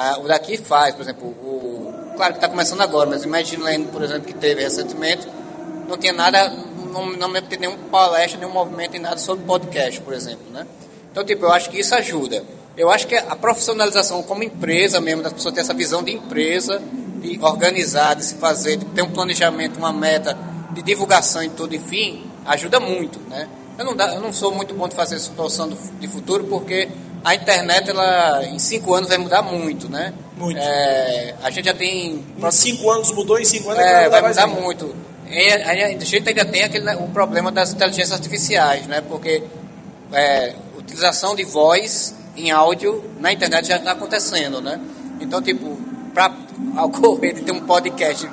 [0.00, 3.88] Ah, o daqui faz, por exemplo, o, claro que está começando agora, mas Imagine Land,
[3.88, 5.26] por exemplo, que teve recentemente,
[5.88, 6.50] não tinha nada,
[6.92, 10.64] não, não lembro de nenhum palestra, nenhum movimento em nada sobre podcast, por exemplo, né?
[11.10, 12.44] Então, tipo, eu acho que isso ajuda.
[12.76, 16.80] Eu acho que a profissionalização como empresa mesmo, das pessoas ter essa visão de empresa,
[17.20, 20.38] de organizar, de se fazer, de ter um planejamento, uma meta
[20.70, 23.48] de divulgação e tudo, enfim, ajuda muito, né?
[23.76, 26.88] Eu não, dá, eu não sou muito bom de fazer situação do, de futuro, porque
[27.28, 30.14] a internet, ela, em cinco anos, vai mudar muito, né?
[30.34, 30.58] Muito.
[30.58, 34.44] É, a gente já tem Em cinco anos mudou, em cinco anos é, vai mudar
[34.46, 34.60] ainda.
[34.60, 34.96] muito.
[35.28, 39.02] E a, gente ainda tem aquele, o problema das inteligências artificiais, né?
[39.02, 39.42] Porque
[40.10, 44.80] é, utilização de voz em áudio na internet já está acontecendo, né?
[45.20, 45.78] Então, tipo,
[46.14, 46.32] para
[46.82, 48.26] ocorrer de ter um podcast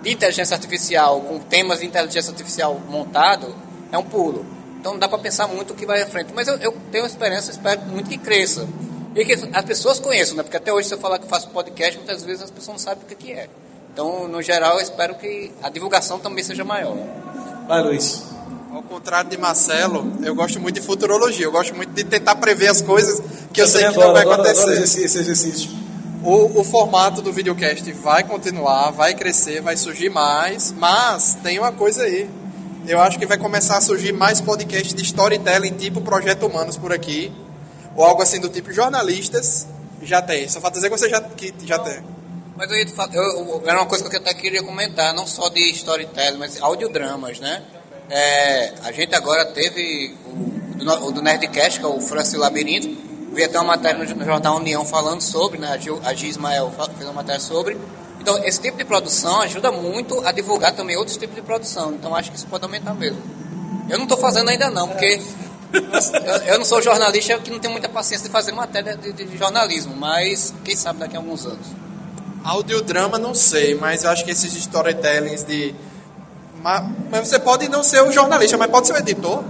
[0.00, 3.54] de inteligência artificial com temas de inteligência artificial montado,
[3.92, 4.46] é um pulo.
[4.88, 6.32] Então, não dá para pensar muito o que vai à frente.
[6.34, 8.66] Mas eu, eu tenho esperança, espero muito que cresça.
[9.14, 10.42] E que as pessoas conheçam, né?
[10.42, 12.78] Porque até hoje, se eu falar que eu faço podcast, muitas vezes as pessoas não
[12.78, 13.48] sabem o que que é.
[13.92, 16.96] Então, no geral, eu espero que a divulgação também seja maior.
[17.66, 18.22] Vai, Luiz.
[18.72, 21.44] Ao contrário de Marcelo, eu gosto muito de futurologia.
[21.44, 23.20] Eu gosto muito de tentar prever as coisas
[23.52, 24.82] que eu sei que adoro, não vai adoro, adoro acontecer.
[24.84, 25.70] esse, esse exercício.
[26.22, 31.72] O, o formato do videocast vai continuar, vai crescer, vai surgir mais, mas tem uma
[31.72, 32.28] coisa aí.
[32.88, 36.92] Eu acho que vai começar a surgir mais podcasts de storytelling, tipo Projeto Humanos por
[36.92, 37.30] aqui,
[37.94, 39.66] ou algo assim do tipo jornalistas.
[40.02, 40.48] Já tem.
[40.48, 41.98] Só falta dizer que você já, que já tem.
[42.56, 45.12] Mas eu, ia te falar- eu, eu- era uma coisa que eu até queria comentar,
[45.14, 47.62] não só de storytelling, mas audiodramas, né?
[48.08, 52.88] É, a gente agora teve o, do- o do Nerdcast, que é o Francis Labirinto,
[53.34, 55.68] vi até uma matéria no, no jornal União falando sobre, né?
[55.72, 57.76] A Gil, a Gil Ismael fa- fez uma matéria sobre.
[58.30, 61.92] Então, esse tipo de produção ajuda muito a divulgar também outros tipos de produção.
[61.92, 63.22] Então, acho que isso pode aumentar mesmo.
[63.88, 65.18] Eu não estou fazendo ainda não, porque
[65.72, 69.38] eu, eu não sou jornalista que não tenho muita paciência de fazer matéria de, de-
[69.38, 71.66] jornalismo, mas quem sabe daqui a alguns anos.
[72.44, 75.74] Audiodrama não sei, mas eu acho que esses storytellings de.
[76.62, 79.42] Ma- Mas você pode não ser o jornalista, mas pode ser o editor.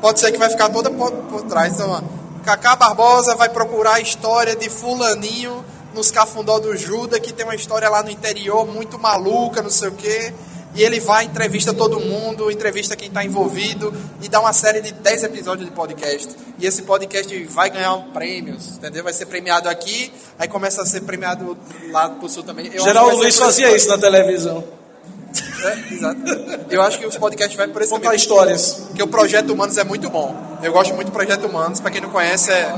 [0.00, 1.74] Pode ser que vai ficar toda por, por trás.
[1.74, 2.00] Então,
[2.44, 5.64] Cacá Barbosa vai procurar a história de Fulaninho
[5.98, 9.88] nos Cafundó do Juda, que tem uma história lá no interior muito maluca, não sei
[9.88, 10.32] o quê.
[10.74, 13.92] E ele vai, entrevista todo mundo, entrevista quem está envolvido
[14.22, 16.28] e dá uma série de 10 episódios de podcast.
[16.58, 19.02] E esse podcast vai ganhar um prêmios, entendeu?
[19.02, 21.58] Vai ser premiado aqui, aí começa a ser premiado
[21.90, 22.70] lá pro sul também.
[22.72, 24.62] Eu Geral Luiz fazia isso na televisão.
[25.64, 26.20] é, exato.
[26.70, 28.20] Eu acho que os podcasts vai por esse Contar caminho.
[28.20, 28.74] histórias.
[28.88, 30.58] Porque o Projeto Humanos é muito bom.
[30.62, 31.80] Eu gosto muito do Projeto Humanos.
[31.80, 32.72] Para quem não conhece, é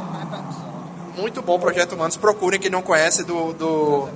[1.21, 2.17] muito bom Projeto Humanos.
[2.17, 4.09] Procurem quem não conhece do, do,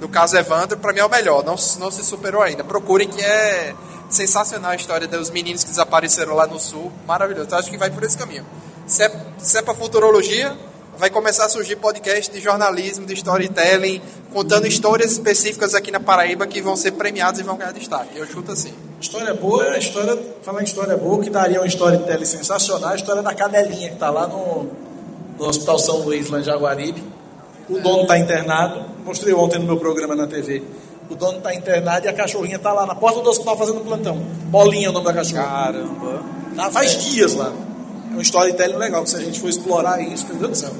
[0.00, 2.64] do caso Evandro, para mim é o melhor, não, não se superou ainda.
[2.64, 3.74] Procurem que é
[4.08, 7.46] sensacional a história dos meninos que desapareceram lá no sul, maravilhoso.
[7.46, 8.44] Então, acho que vai por esse caminho.
[8.86, 10.56] Se é, se é para futurologia,
[10.98, 16.46] vai começar a surgir podcast de jornalismo, de storytelling, contando histórias específicas aqui na Paraíba
[16.46, 18.18] que vão ser premiadas e vão ganhar destaque.
[18.18, 18.74] Eu chuto assim.
[19.00, 23.34] História boa, história, falar em história boa, que daria uma storytelling sensacional, a história da
[23.34, 24.70] cadelinha que está lá no,
[25.40, 27.02] no Hospital São Luís, lá em Jaguaribe.
[27.66, 30.62] O dono está internado, mostrei ontem no meu programa na TV.
[31.08, 34.18] O dono está internado e a cachorrinha está lá na porta do hospital fazendo plantão.
[34.48, 35.42] Bolinha é o nome da cachorra.
[35.42, 36.22] Caramba.
[36.54, 37.52] Tá, faz dias lá.
[38.12, 40.70] É um storytelling legal, que se a gente for explorar isso, meu Deus do céu.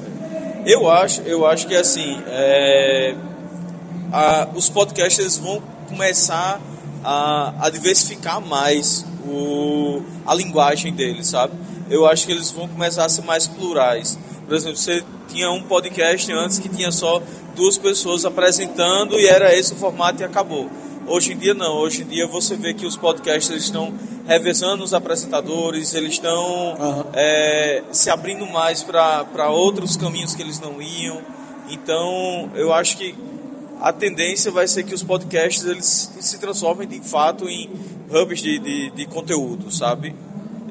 [0.63, 3.15] Eu acho, eu acho que assim, é,
[4.13, 6.61] a, os podcasters vão começar
[7.03, 11.53] a, a diversificar mais o, a linguagem deles, sabe?
[11.91, 14.17] Eu acho que eles vão começar a ser mais plurais.
[14.47, 17.21] Por exemplo, você tinha um podcast antes que tinha só
[17.53, 20.69] duas pessoas apresentando e era esse o formato e acabou.
[21.05, 23.93] Hoje em dia não, hoje em dia você vê que os podcasters estão
[24.25, 27.05] revezando os apresentadores, eles estão Aham.
[27.13, 31.21] é, se abrindo mais para outros caminhos que eles não iam.
[31.69, 33.15] Então eu acho que
[33.81, 37.69] a tendência vai ser que os podcasts eles se transformem de fato em
[38.09, 40.15] hubs de, de, de conteúdo, sabe?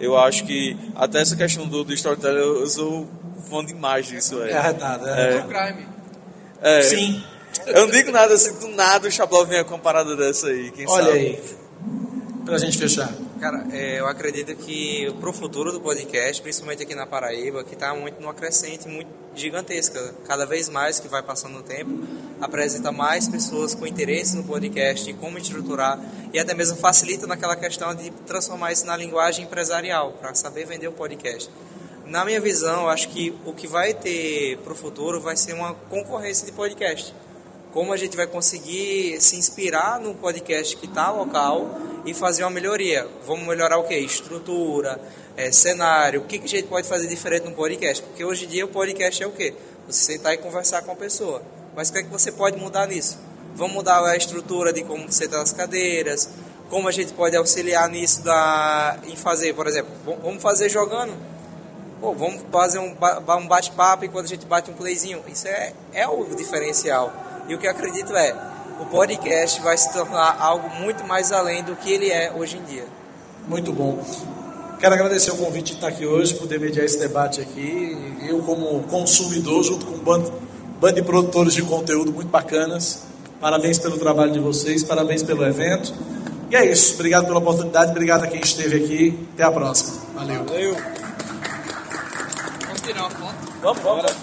[0.01, 3.07] Eu acho que até essa questão do, do storytelling eu sou
[3.49, 4.63] fã demais disso, É é.
[4.63, 5.09] verdade.
[5.09, 5.39] É.
[5.39, 5.87] True crime.
[6.63, 7.23] É, Sim.
[7.67, 10.71] Eu não digo nada assim, do nada o Chablau vem com uma parada dessa aí,
[10.71, 11.19] quem Olha sabe?
[11.19, 11.43] aí.
[12.45, 13.13] Pra gente fechar.
[13.41, 17.95] Cara, é, eu acredito que pro futuro do podcast, principalmente aqui na Paraíba, que está
[17.95, 22.07] muito numa crescente muito gigantesca, cada vez mais que vai passando o tempo,
[22.39, 25.99] apresenta mais pessoas com interesse no podcast, em como estruturar
[26.35, 30.89] e até mesmo facilita naquela questão de transformar isso na linguagem empresarial, para saber vender
[30.89, 31.51] o podcast.
[32.05, 36.45] Na minha visão, acho que o que vai ter pro futuro vai ser uma concorrência
[36.45, 37.15] de podcast
[37.73, 41.71] como a gente vai conseguir se inspirar no podcast que está local
[42.05, 43.07] e fazer uma melhoria.
[43.27, 43.95] Vamos melhorar o que?
[43.95, 45.01] Estrutura,
[45.37, 48.03] eh, cenário, o que, que a gente pode fazer diferente no podcast?
[48.03, 49.55] Porque hoje em dia o podcast é o quê?
[49.87, 51.43] Você sentar e conversar com a pessoa.
[51.75, 53.19] Mas o que é que você pode mudar nisso?
[53.55, 56.31] Vamos mudar a estrutura de como você as cadeiras,
[56.69, 59.91] como a gente pode auxiliar nisso da, em fazer, por exemplo,
[60.23, 61.13] vamos fazer jogando.
[62.01, 62.97] Pô, vamos fazer um,
[63.39, 65.23] um bate-papo enquanto a gente bate um playzinho.
[65.29, 67.13] Isso é, é o diferencial.
[67.47, 68.35] E o que eu acredito é,
[68.81, 72.63] o podcast vai se tornar algo muito mais além do que ele é hoje em
[72.63, 72.85] dia.
[73.47, 74.03] Muito bom.
[74.81, 78.17] Quero agradecer o convite de estar aqui hoje, poder mediar esse debate aqui.
[78.27, 80.33] Eu, como consumidor, junto com um bando,
[80.81, 83.03] bando de produtores de conteúdo muito bacanas.
[83.39, 85.93] Parabéns pelo trabalho de vocês, parabéns pelo evento.
[86.51, 86.95] E é isso.
[86.95, 89.29] Obrigado pela oportunidade, obrigado a quem esteve aqui.
[89.35, 90.01] Até a próxima.
[90.15, 90.45] Valeu.
[90.45, 90.77] Valeu.
[92.67, 93.35] Vamos tirar uma foto?
[93.61, 94.21] Vamos, vamos.